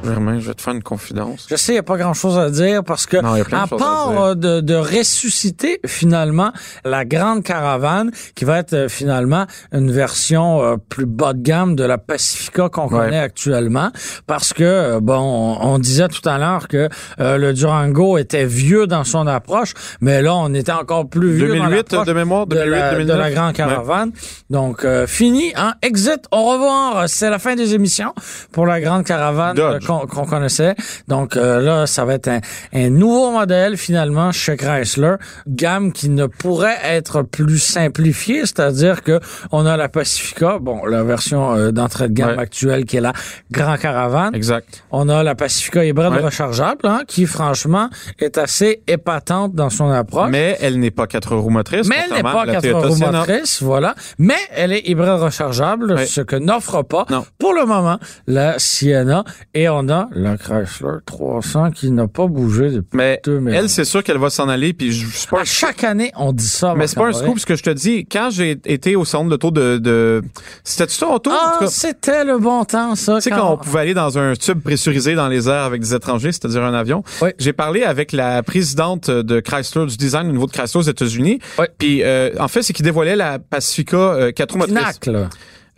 Germain, 0.04 0.38
je 0.40 0.48
vais 0.48 0.54
te 0.54 0.62
faire 0.62 0.74
une 0.74 0.82
confidence. 0.82 1.46
Je 1.50 1.56
sais, 1.56 1.72
il 1.72 1.74
n'y 1.76 1.78
a 1.78 1.82
pas 1.82 1.96
grand-chose 1.96 2.38
à 2.38 2.50
dire 2.50 2.82
parce 2.84 3.06
que, 3.06 3.16
Non, 3.18 3.34
de 3.36 3.54
à 3.54 3.66
part 3.66 4.22
euh, 4.22 4.34
de, 4.34 4.60
de 4.60 4.74
ressusciter 4.74 5.80
finalement 5.86 6.52
la 6.84 7.04
grande 7.04 7.42
caravane 7.42 8.10
qui 8.34 8.44
va 8.44 8.58
être 8.58 8.72
euh, 8.74 8.88
finalement 8.88 9.46
une 9.72 9.90
version 9.92 10.62
euh, 10.62 10.76
plus 10.76 11.06
bas 11.06 11.32
de 11.32 11.42
gamme 11.42 11.76
de 11.76 11.84
la 11.84 11.98
Pacifica 11.98 12.68
qu'on 12.68 12.82
Ouais. 12.92 12.98
connaît 12.98 13.18
actuellement, 13.20 13.90
parce 14.26 14.52
que 14.52 14.98
bon, 15.00 15.18
on, 15.60 15.74
on 15.74 15.78
disait 15.78 16.08
tout 16.08 16.28
à 16.28 16.36
l'heure 16.38 16.68
que 16.68 16.88
euh, 17.20 17.38
le 17.38 17.52
Durango 17.54 18.18
était 18.18 18.44
vieux 18.44 18.86
dans 18.86 19.04
son 19.04 19.26
approche, 19.26 19.72
mais 20.00 20.20
là 20.20 20.34
on 20.34 20.52
était 20.52 20.72
encore 20.72 21.08
plus 21.08 21.32
vieux 21.32 21.48
dans 21.48 21.64
2008 21.68 21.76
l'approche 21.92 22.06
de 22.06 22.12
mémoire, 22.12 22.46
de 22.46 22.56
2008, 22.56 22.70
la, 22.70 22.90
2009. 22.92 23.16
de 23.16 23.20
la 23.22 23.30
grande 23.30 23.52
caravane. 23.54 24.10
Donc 24.50 24.84
euh, 24.84 25.06
fini, 25.06 25.52
hein? 25.56 25.74
Exit, 25.82 26.26
au 26.32 26.42
revoir. 26.52 27.08
C'est 27.08 27.30
la 27.30 27.38
fin 27.38 27.54
des 27.54 27.74
émissions 27.74 28.12
pour 28.52 28.66
la 28.66 28.80
grande 28.80 29.04
caravane. 29.04 29.56
Qu'on 30.00 30.24
connaissait. 30.24 30.74
Donc 31.08 31.36
euh, 31.36 31.60
là, 31.60 31.86
ça 31.86 32.04
va 32.04 32.14
être 32.14 32.28
un, 32.28 32.40
un 32.72 32.90
nouveau 32.90 33.30
modèle 33.30 33.76
finalement 33.76 34.32
chez 34.32 34.56
Chrysler, 34.56 35.14
gamme 35.46 35.92
qui 35.92 36.08
ne 36.08 36.26
pourrait 36.26 36.78
être 36.84 37.22
plus 37.22 37.58
simplifiée, 37.58 38.40
c'est-à-dire 38.40 39.02
que 39.02 39.20
on 39.50 39.66
a 39.66 39.76
la 39.76 39.88
Pacifica, 39.88 40.58
bon, 40.60 40.84
la 40.86 41.02
version 41.02 41.54
euh, 41.54 41.70
d'entrée 41.72 42.08
de 42.08 42.14
gamme 42.14 42.22
Ouais. 42.36 42.38
actuelle 42.38 42.84
qui 42.84 42.96
est 42.96 43.00
la 43.00 43.12
Grand 43.50 43.76
Caravane. 43.76 44.34
Exact. 44.34 44.84
On 44.90 45.08
a 45.08 45.22
la 45.22 45.34
Pacifica 45.34 45.84
hybride 45.84 46.12
Ouais. 46.12 46.20
rechargeable, 46.20 46.86
hein, 46.86 47.00
qui 47.06 47.26
franchement 47.26 47.88
est 48.18 48.38
assez 48.38 48.82
épatante 48.86 49.54
dans 49.54 49.70
son 49.70 49.90
approche. 49.90 50.30
Mais 50.30 50.56
elle 50.60 50.78
n'est 50.78 50.90
pas 50.90 51.06
quatre 51.06 51.34
roues 51.36 51.50
motrices. 51.50 51.88
Mais 51.88 51.96
elle 52.06 52.14
n'est 52.16 52.22
pas 52.22 52.42
à 52.42 52.46
la 52.46 52.52
4 52.54 52.62
Toyota 52.62 52.86
roues 52.88 53.12
motrices, 53.12 53.62
voilà. 53.62 53.94
Mais 54.18 54.36
elle 54.54 54.72
est 54.72 54.88
hybride 54.88 55.20
rechargeable, 55.20 56.06
ce 56.06 56.20
que 56.20 56.36
n'offre 56.36 56.82
pas 56.82 57.06
Non. 57.10 57.24
pour 57.38 57.52
le 57.54 57.64
moment 57.64 57.98
la 58.26 58.58
Sienna. 58.58 59.24
Et 59.54 59.68
on 59.68 59.81
la 60.14 60.36
Chrysler 60.36 60.98
300 61.06 61.70
qui 61.70 61.90
n'a 61.90 62.08
pas 62.08 62.26
bougé 62.26 62.70
depuis 62.70 62.96
Mais 62.96 63.20
2000. 63.24 63.54
elle, 63.54 63.68
c'est 63.68 63.84
sûr 63.84 64.02
qu'elle 64.02 64.18
va 64.18 64.30
s'en 64.30 64.48
aller. 64.48 64.72
Puis 64.72 64.92
je 64.92 65.06
suis 65.06 65.26
pas 65.26 65.40
À 65.40 65.44
chaque 65.44 65.84
année, 65.84 66.12
on 66.16 66.32
dit 66.32 66.46
ça. 66.46 66.74
Mais 66.76 66.86
c'est 66.86 66.96
pas 66.96 67.08
un 67.08 67.12
scoop, 67.12 67.38
ce 67.38 67.46
que 67.46 67.56
je 67.56 67.62
te 67.62 67.70
dis. 67.70 68.06
Quand 68.06 68.30
j'ai 68.30 68.52
été 68.64 68.96
au 68.96 69.04
salon 69.04 69.24
de 69.26 69.30
l'auto 69.30 69.50
de, 69.50 69.78
de... 69.78 70.22
C'était-tu 70.64 70.98
Toronto? 70.98 71.30
Ah, 71.32 71.60
c'était 71.68 72.24
le 72.24 72.38
bon 72.38 72.64
temps, 72.64 72.94
ça. 72.94 73.16
Tu 73.16 73.22
sais, 73.22 73.30
quand 73.30 73.52
on 73.52 73.56
pouvait 73.56 73.80
aller 73.80 73.94
dans 73.94 74.18
un 74.18 74.34
tube 74.34 74.60
pressurisé 74.60 75.14
dans 75.14 75.28
les 75.28 75.48
airs 75.48 75.64
avec 75.64 75.80
des 75.80 75.94
étrangers, 75.94 76.32
c'est-à-dire 76.32 76.62
un 76.62 76.74
avion. 76.74 77.02
Oui. 77.20 77.30
J'ai 77.38 77.52
parlé 77.52 77.82
avec 77.82 78.12
la 78.12 78.42
présidente 78.42 79.10
de 79.10 79.40
Chrysler, 79.40 79.86
du 79.86 79.96
design 79.96 80.28
au 80.28 80.32
niveau 80.32 80.46
de 80.46 80.52
Chrysler 80.52 80.78
aux 80.80 80.82
États-Unis. 80.82 81.38
Oui. 81.58 81.66
Puis, 81.78 82.02
euh, 82.02 82.30
en 82.38 82.48
fait, 82.48 82.62
c'est 82.62 82.72
qu'il 82.72 82.84
dévoilait 82.84 83.16
la 83.16 83.38
Pacifica 83.38 83.96
euh, 83.96 84.32
4 84.32 84.52
roues 84.52 84.58
motrices. 84.58 85.00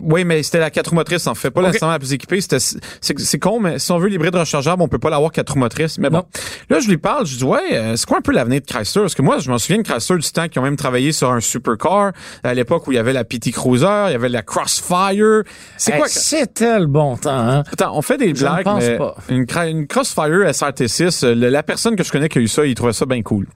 Oui, 0.00 0.24
mais 0.24 0.42
c'était 0.42 0.58
la 0.58 0.70
4 0.70 0.88
roues 0.88 0.96
motrices, 0.96 1.26
en 1.28 1.34
fait. 1.36 1.50
Pas 1.52 1.60
Ok. 1.60 1.66
nécessairement 1.68 1.92
la 1.92 1.98
plus 2.00 2.12
équipée. 2.12 2.40
C'était, 2.40 2.58
c'est, 2.58 2.76
c'est 3.00 3.38
con, 3.38 3.60
mais 3.60 3.78
si 3.78 3.92
on 3.92 3.98
veut 3.98 4.08
l'hybride 4.08 4.34
rechargeable, 4.34 4.82
on 4.82 4.88
peut 4.88 4.98
pas 4.98 5.08
l'avoir 5.08 5.30
4 5.30 5.52
roues 5.52 5.58
motrices. 5.60 5.98
Mais 5.98 6.10
bon. 6.10 6.18
Non. 6.18 6.24
Là, 6.68 6.80
je 6.80 6.88
lui 6.88 6.98
parle, 6.98 7.26
je 7.26 7.36
dis, 7.36 7.44
ouais, 7.44 7.60
euh, 7.72 7.96
c'est 7.96 8.04
quoi 8.06 8.18
un 8.18 8.20
peu 8.20 8.32
l'avenir 8.32 8.60
de 8.60 8.66
Chrysler? 8.66 9.02
Parce 9.02 9.14
que 9.14 9.22
moi, 9.22 9.38
je 9.38 9.48
m'en 9.50 9.58
souviens 9.58 9.78
de 9.78 9.82
Chrysler 9.86 10.18
du 10.18 10.30
temps 10.32 10.48
qui 10.48 10.58
ont 10.58 10.62
même 10.62 10.76
travaillé 10.76 11.12
sur 11.12 11.30
un 11.30 11.40
supercar 11.40 12.12
à 12.42 12.54
l'époque 12.54 12.86
où 12.88 12.92
il 12.92 12.96
y 12.96 12.98
avait 12.98 13.12
la 13.12 13.22
PT 13.24 13.52
Cruiser, 13.52 13.86
il 14.08 14.12
y 14.12 14.14
avait 14.16 14.28
la 14.28 14.42
Crossfire. 14.42 15.42
C'est 15.76 15.92
Hey, 15.92 15.98
quoi? 15.98 16.08
C'était 16.08 16.78
le 16.80 16.86
bon 16.86 17.16
temps, 17.16 17.30
hein? 17.30 17.62
Attends, 17.72 17.96
on 17.96 18.02
fait 18.02 18.16
des 18.18 18.26
Je 18.26 18.30
ne 18.44 18.50
blagues, 18.50 18.64
pense 18.64 18.82
mais 18.82 18.98
pas. 18.98 19.14
Une, 19.28 19.86
Crossfire 19.86 20.48
SRT6, 20.50 21.24
euh, 21.24 21.34
le- 21.36 21.48
la 21.50 21.62
personne 21.62 21.94
que 21.94 22.02
je 22.02 22.10
connais 22.10 22.28
qui 22.28 22.38
a 22.38 22.40
eu 22.40 22.48
ça, 22.48 22.66
il 22.66 22.74
trouvait 22.74 22.92
ça 22.92 23.06
bien 23.06 23.22
cool. 23.22 23.46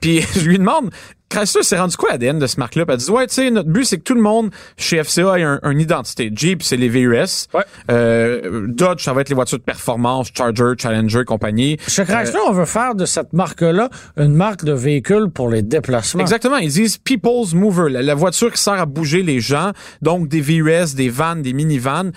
Puis 0.00 0.20
je 0.36 0.40
lui 0.48 0.58
demande, 0.58 0.90
Chrysler 1.30 1.62
s'est 1.62 1.78
rendu 1.78 1.96
quoi 1.96 2.12
ADN 2.12 2.38
de 2.40 2.46
ce 2.48 2.58
marque-là? 2.58 2.84
Puis 2.84 2.94
Elle 2.94 3.00
dit, 3.00 3.10
ouais, 3.10 3.26
tu 3.28 3.34
sais, 3.34 3.50
notre 3.50 3.68
but, 3.70 3.84
c'est 3.84 3.98
que 3.98 4.02
tout 4.02 4.14
le 4.14 4.20
monde 4.20 4.50
chez 4.76 5.02
FCA 5.02 5.38
ait 5.38 5.44
un, 5.44 5.60
une 5.62 5.80
identité. 5.80 6.30
Jeep, 6.34 6.62
c'est 6.62 6.76
les 6.76 6.88
VUS. 6.88 7.46
Ouais. 7.54 7.62
Euh, 7.90 8.66
Dodge, 8.66 9.04
ça 9.04 9.12
va 9.12 9.20
être 9.20 9.28
les 9.28 9.36
voitures 9.36 9.58
de 9.58 9.62
performance, 9.62 10.30
Charger, 10.36 10.72
Challenger, 10.76 11.24
compagnie. 11.24 11.78
Chez 11.86 12.04
Chrysler, 12.04 12.40
on 12.48 12.52
veut 12.52 12.64
faire 12.64 12.96
de 12.96 13.06
cette 13.06 13.32
marque-là 13.32 13.88
une 14.16 14.34
marque 14.34 14.64
de 14.64 14.72
véhicule 14.72 15.30
pour 15.32 15.48
les 15.48 15.62
déplacements. 15.62 16.20
Exactement, 16.20 16.56
ils 16.56 16.72
disent 16.72 16.98
People's 16.98 17.54
Mover, 17.54 17.90
la, 17.90 18.02
la 18.02 18.14
voiture 18.16 18.52
qui 18.52 18.60
sert 18.60 18.74
à 18.74 18.86
bouger 18.86 19.22
les 19.22 19.38
gens, 19.38 19.70
donc 20.02 20.26
des 20.28 20.40
VUS, 20.40 20.94
des 20.96 21.08
vannes, 21.08 21.42
des 21.42 21.52
minivans. 21.52 22.10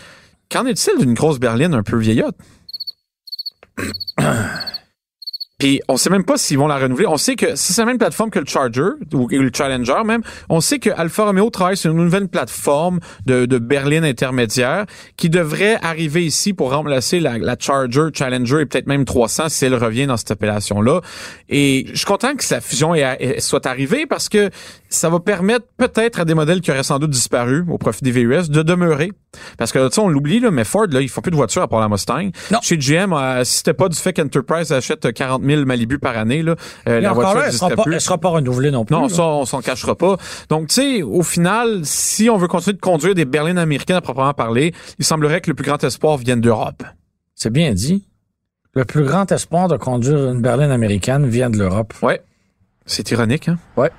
Qu'en 0.51 0.65
est-il 0.65 0.97
d'une 0.99 1.13
grosse 1.13 1.39
berline 1.39 1.73
un 1.75 1.83
peu 1.83 1.97
vieillotte? 1.97 2.35
Puis 5.63 5.79
on 5.87 5.95
sait 5.95 6.09
même 6.09 6.25
pas 6.25 6.37
s'ils 6.37 6.57
vont 6.57 6.67
la 6.67 6.77
renouveler. 6.77 7.07
On 7.07 7.15
sait 7.15 7.37
que 7.37 7.55
si 7.55 7.71
c'est 7.71 7.79
la 7.79 7.85
même 7.85 7.97
plateforme 7.97 8.29
que 8.29 8.39
le 8.39 8.45
Charger 8.45 8.89
ou 9.13 9.29
le 9.29 9.49
Challenger 9.55 10.03
même, 10.05 10.21
on 10.49 10.59
sait 10.59 10.77
que 10.77 10.89
Alfa 10.89 11.23
Romeo 11.23 11.49
travaille 11.51 11.77
sur 11.77 11.89
une 11.89 12.03
nouvelle 12.03 12.27
plateforme 12.27 12.99
de, 13.25 13.45
de 13.45 13.59
berline 13.59 14.03
intermédiaire 14.03 14.85
qui 15.15 15.29
devrait 15.29 15.77
arriver 15.81 16.25
ici 16.25 16.51
pour 16.51 16.73
remplacer 16.73 17.21
la, 17.21 17.55
Charger, 17.57 18.09
Challenger 18.13 18.59
et 18.59 18.65
peut-être 18.65 18.87
même 18.87 19.05
300 19.05 19.47
si 19.47 19.63
elle 19.63 19.75
revient 19.75 20.05
dans 20.05 20.17
cette 20.17 20.31
appellation-là. 20.31 20.99
Et 21.47 21.85
je 21.93 21.95
suis 21.95 22.05
content 22.05 22.35
que 22.35 22.43
la 22.51 22.59
fusion 22.59 22.93
soit 23.39 23.65
arrivée 23.65 24.05
parce 24.05 24.27
que 24.27 24.49
ça 24.95 25.09
va 25.09 25.19
permettre 25.19 25.65
peut-être 25.77 26.19
à 26.19 26.25
des 26.25 26.33
modèles 26.33 26.61
qui 26.61 26.71
auraient 26.71 26.83
sans 26.83 26.99
doute 26.99 27.09
disparu 27.09 27.65
au 27.69 27.77
profit 27.77 28.03
des 28.03 28.11
VUS 28.11 28.49
de 28.49 28.61
demeurer. 28.61 29.11
Parce 29.57 29.71
que, 29.71 29.87
tu 29.87 29.95
sais, 29.95 30.01
on 30.01 30.09
l'oublie, 30.09 30.39
là, 30.39 30.51
mais 30.51 30.63
Ford, 30.63 30.87
là, 30.91 31.01
ils 31.01 31.09
font 31.09 31.21
plus 31.21 31.31
de 31.31 31.35
voitures 31.35 31.63
à 31.63 31.67
part 31.67 31.79
la 31.79 31.89
Mustang. 31.89 32.29
Non. 32.51 32.59
Chez 32.61 32.77
GM, 32.77 33.13
euh, 33.13 33.43
si 33.43 33.57
c'était 33.57 33.73
pas 33.73 33.89
du 33.89 33.97
fait 33.97 34.13
qu'Enterprise 34.13 34.71
achète 34.71 35.11
40 35.11 35.43
000 35.43 35.65
Malibu 35.65 35.99
par 35.99 36.17
année, 36.17 36.43
là, 36.43 36.55
euh, 36.87 36.99
la 36.99 37.13
voiture 37.13 37.39
là, 37.39 37.45
elle 37.47 37.53
sera, 37.53 37.69
pas, 37.69 37.83
plus. 37.83 37.93
elle 37.93 38.01
sera 38.01 38.17
pas 38.17 38.29
renouvelée 38.29 38.71
non 38.71 38.85
plus. 38.85 38.95
Non, 38.95 39.03
là. 39.03 39.09
ça, 39.09 39.23
on 39.23 39.45
s'en 39.45 39.61
cachera 39.61 39.95
pas. 39.95 40.17
Donc, 40.49 40.67
tu 40.67 40.75
sais, 40.75 41.01
au 41.01 41.23
final, 41.23 41.81
si 41.83 42.29
on 42.29 42.37
veut 42.37 42.47
continuer 42.47 42.75
de 42.75 42.81
conduire 42.81 43.15
des 43.15 43.25
berlines 43.25 43.57
américaines 43.57 43.97
à 43.97 44.01
proprement 44.01 44.33
parler, 44.33 44.73
il 44.99 45.05
semblerait 45.05 45.41
que 45.41 45.49
le 45.49 45.55
plus 45.55 45.65
grand 45.65 45.83
espoir 45.83 46.17
vienne 46.17 46.41
d'Europe. 46.41 46.83
C'est 47.35 47.51
bien 47.51 47.73
dit. 47.73 48.07
Le 48.75 48.85
plus 48.85 49.03
grand 49.03 49.31
espoir 49.31 49.67
de 49.67 49.77
conduire 49.77 50.31
une 50.31 50.41
berline 50.41 50.71
américaine 50.71 51.27
vient 51.27 51.49
de 51.49 51.57
l'Europe. 51.57 51.93
Ouais. 52.01 52.21
C'est 52.85 53.11
ironique, 53.11 53.47
hein? 53.47 53.57
Ouais. 53.77 53.91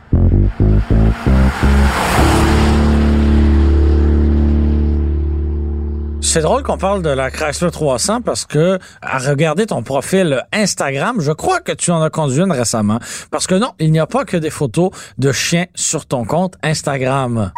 C'est 6.34 6.40
drôle 6.40 6.64
qu'on 6.64 6.78
parle 6.78 7.00
de 7.00 7.10
la 7.10 7.30
Chrysler 7.30 7.70
300 7.70 8.22
parce 8.22 8.44
que, 8.44 8.80
à 9.00 9.18
regarder 9.18 9.66
ton 9.66 9.84
profil 9.84 10.44
Instagram, 10.52 11.20
je 11.20 11.30
crois 11.30 11.60
que 11.60 11.70
tu 11.70 11.92
en 11.92 12.02
as 12.02 12.10
conduit 12.10 12.40
une 12.40 12.50
récemment. 12.50 12.98
Parce 13.30 13.46
que 13.46 13.54
non, 13.54 13.70
il 13.78 13.92
n'y 13.92 14.00
a 14.00 14.08
pas 14.08 14.24
que 14.24 14.36
des 14.36 14.50
photos 14.50 14.90
de 15.16 15.30
chiens 15.30 15.66
sur 15.76 16.06
ton 16.06 16.24
compte 16.24 16.56
Instagram. 16.64 17.52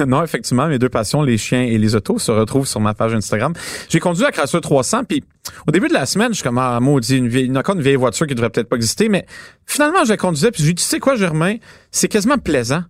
non, 0.06 0.22
effectivement, 0.22 0.66
mes 0.66 0.78
deux 0.78 0.88
passions, 0.88 1.22
les 1.22 1.38
chiens 1.38 1.62
et 1.62 1.78
les 1.78 1.94
autos, 1.94 2.18
se 2.18 2.30
retrouvent 2.30 2.66
sur 2.66 2.80
ma 2.80 2.94
page 2.94 3.14
Instagram. 3.14 3.52
J'ai 3.88 4.00
conduit 4.00 4.22
la 4.22 4.32
Chrysler 4.32 4.60
300, 4.60 5.04
puis 5.04 5.24
au 5.66 5.70
début 5.70 5.88
de 5.88 5.94
la 5.94 6.06
semaine, 6.06 6.28
je 6.28 6.34
suis 6.34 6.44
comme, 6.44 6.58
ah, 6.58 6.78
maudit, 6.80 7.18
une 7.18 7.28
vieille, 7.28 7.46
une, 7.46 7.58
encore 7.58 7.74
une 7.74 7.82
vieille 7.82 7.96
voiture 7.96 8.26
qui 8.26 8.34
devrait 8.34 8.50
peut-être 8.50 8.68
pas 8.68 8.76
exister, 8.76 9.08
mais 9.08 9.26
finalement, 9.66 10.04
je 10.04 10.10
la 10.10 10.16
conduisais, 10.16 10.50
puis 10.50 10.62
j'ai 10.62 10.72
dit, 10.72 10.82
tu 10.82 10.88
sais 10.88 11.00
quoi, 11.00 11.16
Germain, 11.16 11.56
c'est 11.90 12.08
quasiment 12.08 12.38
plaisant. 12.38 12.82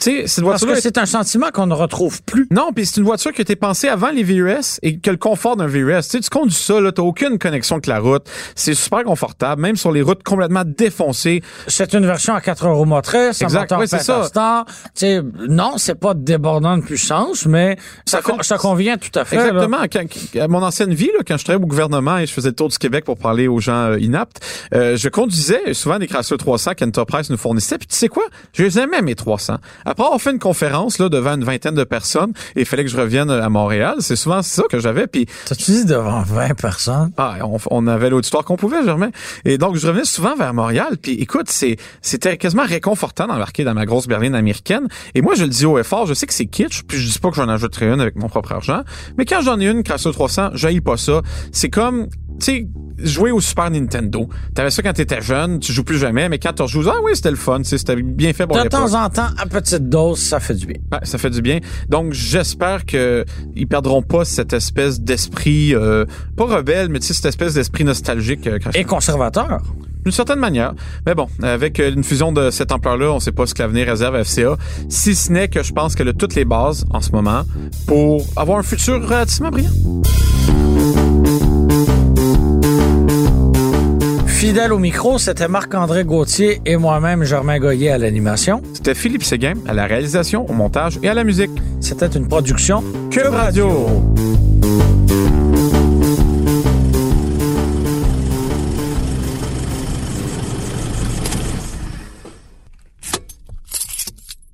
Cette 0.00 0.44
Parce 0.44 0.64
que 0.64 0.80
c'est 0.80 0.98
un 0.98 1.06
sentiment 1.06 1.50
qu'on 1.52 1.66
ne 1.66 1.74
retrouve 1.74 2.22
plus. 2.22 2.46
Non, 2.50 2.70
puis 2.74 2.86
c'est 2.86 2.98
une 2.98 3.04
voiture 3.06 3.32
qui 3.32 3.40
a 3.40 3.42
été 3.42 3.56
pensée 3.56 3.88
avant 3.88 4.10
les 4.10 4.22
VUS 4.22 4.78
et 4.82 4.98
que 4.98 5.10
le 5.10 5.16
confort 5.16 5.56
d'un 5.56 5.66
VUS. 5.66 5.96
Tu 6.02 6.02
sais, 6.02 6.20
tu 6.20 6.30
conduis 6.30 6.54
ça, 6.54 6.80
là, 6.80 6.92
t'as 6.92 7.02
aucune 7.02 7.38
connexion 7.38 7.76
avec 7.76 7.86
la 7.86 7.98
route. 8.00 8.26
C'est 8.54 8.74
super 8.74 9.04
confortable, 9.04 9.60
même 9.62 9.76
sur 9.76 9.92
les 9.92 10.02
routes 10.02 10.22
complètement 10.22 10.62
défoncées. 10.66 11.42
C'est 11.66 11.92
une 11.94 12.06
version 12.06 12.34
à 12.34 12.40
4 12.40 12.68
roues 12.68 12.84
motrices, 12.84 13.40
un 13.42 13.46
Exact, 13.46 13.60
moteur 13.62 13.78
oui, 13.80 13.88
c'est 13.88 13.98
ça. 14.02 14.14
Pentastar. 14.14 14.64
Tu 14.66 14.72
sais, 14.94 15.22
non, 15.48 15.74
c'est 15.76 15.94
pas 15.94 16.14
débordant 16.14 16.76
de 16.76 16.82
puissance, 16.82 17.46
mais 17.46 17.76
ça, 18.06 18.18
Ça 18.18 18.22
fait- 18.22 18.32
con- 18.32 18.42
ça 18.42 18.58
convient 18.58 18.96
tout 18.98 19.16
à 19.18 19.24
fait. 19.24 19.36
Exactement. 19.36 19.78
Quand- 19.92 20.40
à 20.40 20.48
mon 20.48 20.62
ancienne 20.62 20.94
vie, 20.94 21.10
là, 21.16 21.20
quand 21.26 21.36
je 21.36 21.44
travaillais 21.44 21.62
au 21.64 21.66
gouvernement 21.66 22.18
et 22.18 22.26
je 22.26 22.32
faisais 22.32 22.48
le 22.50 22.54
tour 22.54 22.68
du 22.68 22.78
Québec 22.78 23.04
pour 23.04 23.16
parler 23.18 23.48
aux 23.48 23.60
gens 23.60 23.90
euh, 23.90 23.98
inaptes, 23.98 24.40
euh, 24.74 24.96
je 24.96 25.08
conduisais 25.08 25.74
souvent 25.74 25.98
des 25.98 26.06
Chrysler 26.06 26.36
300 26.36 26.72
qu'Enterprise 26.76 27.30
nous 27.30 27.36
fournissait. 27.36 27.78
Puis 27.78 27.86
tu 27.88 27.96
sais 27.96 28.08
quoi? 28.08 28.24
Je 28.52 28.62
les 28.64 28.78
aimais, 28.78 29.02
mes 29.02 29.14
300. 29.14 29.56
Après 29.84 30.04
avoir 30.04 30.20
fait 30.20 30.30
une 30.30 30.38
conférence 30.38 30.98
là, 30.98 31.08
devant 31.08 31.34
une 31.34 31.44
vingtaine 31.44 31.74
de 31.74 31.84
personnes 31.84 32.32
et 32.56 32.60
il 32.60 32.66
fallait 32.66 32.84
que 32.84 32.90
je 32.90 32.96
revienne 32.96 33.30
à 33.30 33.48
Montréal, 33.48 33.96
c'est 34.00 34.16
souvent 34.16 34.42
ça 34.42 34.62
que 34.70 34.78
j'avais. 34.78 35.06
Puis 35.06 35.26
T'as-tu 35.46 35.70
dit 35.70 35.84
devant 35.84 36.22
20 36.22 36.54
personnes? 36.54 37.12
Ah, 37.16 37.36
on, 37.42 37.58
on 37.70 37.86
avait 37.86 38.10
l'auditoire 38.10 38.44
qu'on 38.44 38.56
pouvait, 38.56 38.84
Germain. 38.84 39.10
Et 39.44 39.58
donc, 39.58 39.76
je 39.76 39.86
revenais 39.86 40.04
souvent 40.04 40.34
vers 40.36 40.54
Montréal. 40.54 40.96
Puis, 41.00 41.12
écoute, 41.12 41.48
c'est, 41.48 41.76
c'était 42.02 42.36
quasiment 42.36 42.64
réconfortant 42.64 43.26
d'embarquer 43.26 43.64
dans 43.64 43.74
ma 43.74 43.86
grosse 43.86 44.06
berline 44.06 44.34
américaine. 44.34 44.88
Et 45.14 45.22
moi, 45.22 45.34
je 45.34 45.42
le 45.42 45.48
dis 45.48 45.66
haut 45.66 45.78
et 45.78 45.84
fort, 45.84 46.06
je 46.06 46.14
sais 46.14 46.26
que 46.26 46.34
c'est 46.34 46.46
kitsch, 46.46 46.82
puis 46.86 46.98
je 46.98 47.10
dis 47.10 47.18
pas 47.18 47.30
que 47.30 47.36
j'en 47.36 47.48
ajouterai 47.48 47.86
une 47.86 48.00
avec 48.00 48.16
mon 48.16 48.28
propre 48.28 48.52
argent. 48.52 48.82
Mais 49.18 49.24
quand 49.24 49.40
j'en 49.42 49.60
ai 49.60 49.66
une, 49.66 49.82
Chrysler 49.82 50.12
300, 50.12 50.50
j'haïs 50.54 50.80
pas 50.80 50.96
ça. 50.96 51.22
C'est 51.52 51.70
comme, 51.70 52.08
tu 52.40 52.44
sais, 52.46 52.66
jouer 52.98 53.30
au 53.30 53.40
Super 53.40 53.70
Nintendo. 53.70 54.28
T'avais 54.54 54.70
ça 54.70 54.82
quand 54.82 54.92
t'étais 54.92 55.20
jeune, 55.20 55.58
tu 55.58 55.72
joues 55.72 55.84
plus 55.84 55.98
jamais, 55.98 56.28
mais 56.28 56.38
quand 56.38 56.52
tu 56.52 56.62
rejoues, 56.62 56.84
ah 56.88 56.96
oui, 57.02 57.12
c'était 57.14 57.30
le 57.30 57.36
fun, 57.36 57.60
c'était 57.64 57.96
bien 57.96 58.32
fait 58.32 58.46
pour 58.46 58.56
De 58.62 58.68
temps 58.68 58.94
en 58.94 59.08
temps, 59.10 59.28
à 59.36 59.46
petite 59.46 59.88
dose, 59.88 60.18
ça 60.18 60.40
fait 60.40 60.54
du 60.54 60.66
bien. 60.66 60.76
Ouais, 60.92 61.00
ça 61.02 61.18
fait 61.18 61.30
du 61.30 61.42
bien. 61.42 61.58
Donc 61.88 62.12
j'espère 62.12 62.84
que 62.84 63.24
ils 63.54 63.66
perdront 63.66 64.02
pas 64.02 64.24
cette 64.24 64.52
espèce 64.52 65.00
d'esprit 65.00 65.74
euh, 65.74 66.04
pas 66.36 66.44
rebelle, 66.44 66.88
mais 66.88 67.00
tu 67.00 67.08
sais 67.08 67.14
cette 67.14 67.26
espèce 67.26 67.54
d'esprit 67.54 67.84
nostalgique 67.84 68.46
euh, 68.46 68.58
Et 68.74 68.84
conservateur. 68.84 69.60
d'une 70.04 70.12
certaine 70.12 70.38
manière. 70.38 70.74
Mais 71.06 71.14
bon, 71.14 71.28
avec 71.42 71.80
euh, 71.80 71.92
une 71.92 72.04
fusion 72.04 72.32
de 72.32 72.50
cette 72.50 72.72
ampleur-là, 72.72 73.12
on 73.12 73.20
sait 73.20 73.32
pas 73.32 73.46
ce 73.46 73.54
que 73.54 73.62
l'avenir 73.62 73.86
réserve 73.86 74.14
à 74.14 74.24
FCA, 74.24 74.56
si 74.88 75.14
ce 75.14 75.32
n'est 75.32 75.48
que 75.48 75.62
je 75.62 75.72
pense 75.72 75.94
qu'elle 75.94 76.08
a 76.08 76.12
toutes 76.12 76.34
les 76.34 76.44
bases 76.44 76.84
en 76.90 77.00
ce 77.00 77.10
moment 77.10 77.42
pour 77.86 78.24
avoir 78.36 78.58
un 78.58 78.62
futur 78.62 79.02
relativement 79.02 79.50
brillant. 79.50 79.70
Fidèle 84.44 84.74
au 84.74 84.78
micro, 84.78 85.16
c'était 85.16 85.48
Marc-André 85.48 86.04
Gauthier 86.04 86.60
et 86.66 86.76
moi-même, 86.76 87.24
Germain 87.24 87.58
Goyer 87.58 87.92
à 87.92 87.96
l'animation. 87.96 88.60
C'était 88.74 88.94
Philippe 88.94 89.22
Séguin 89.22 89.54
à 89.66 89.72
la 89.72 89.86
réalisation, 89.86 90.46
au 90.50 90.52
montage 90.52 90.98
et 91.02 91.08
à 91.08 91.14
la 91.14 91.24
musique. 91.24 91.50
C'était 91.80 92.08
une 92.08 92.28
production 92.28 92.84
Cube 93.10 93.32
Radio. 93.32 93.88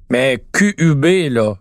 Mais 0.09 0.45
QUB, 0.53 1.33
là, 1.33 1.57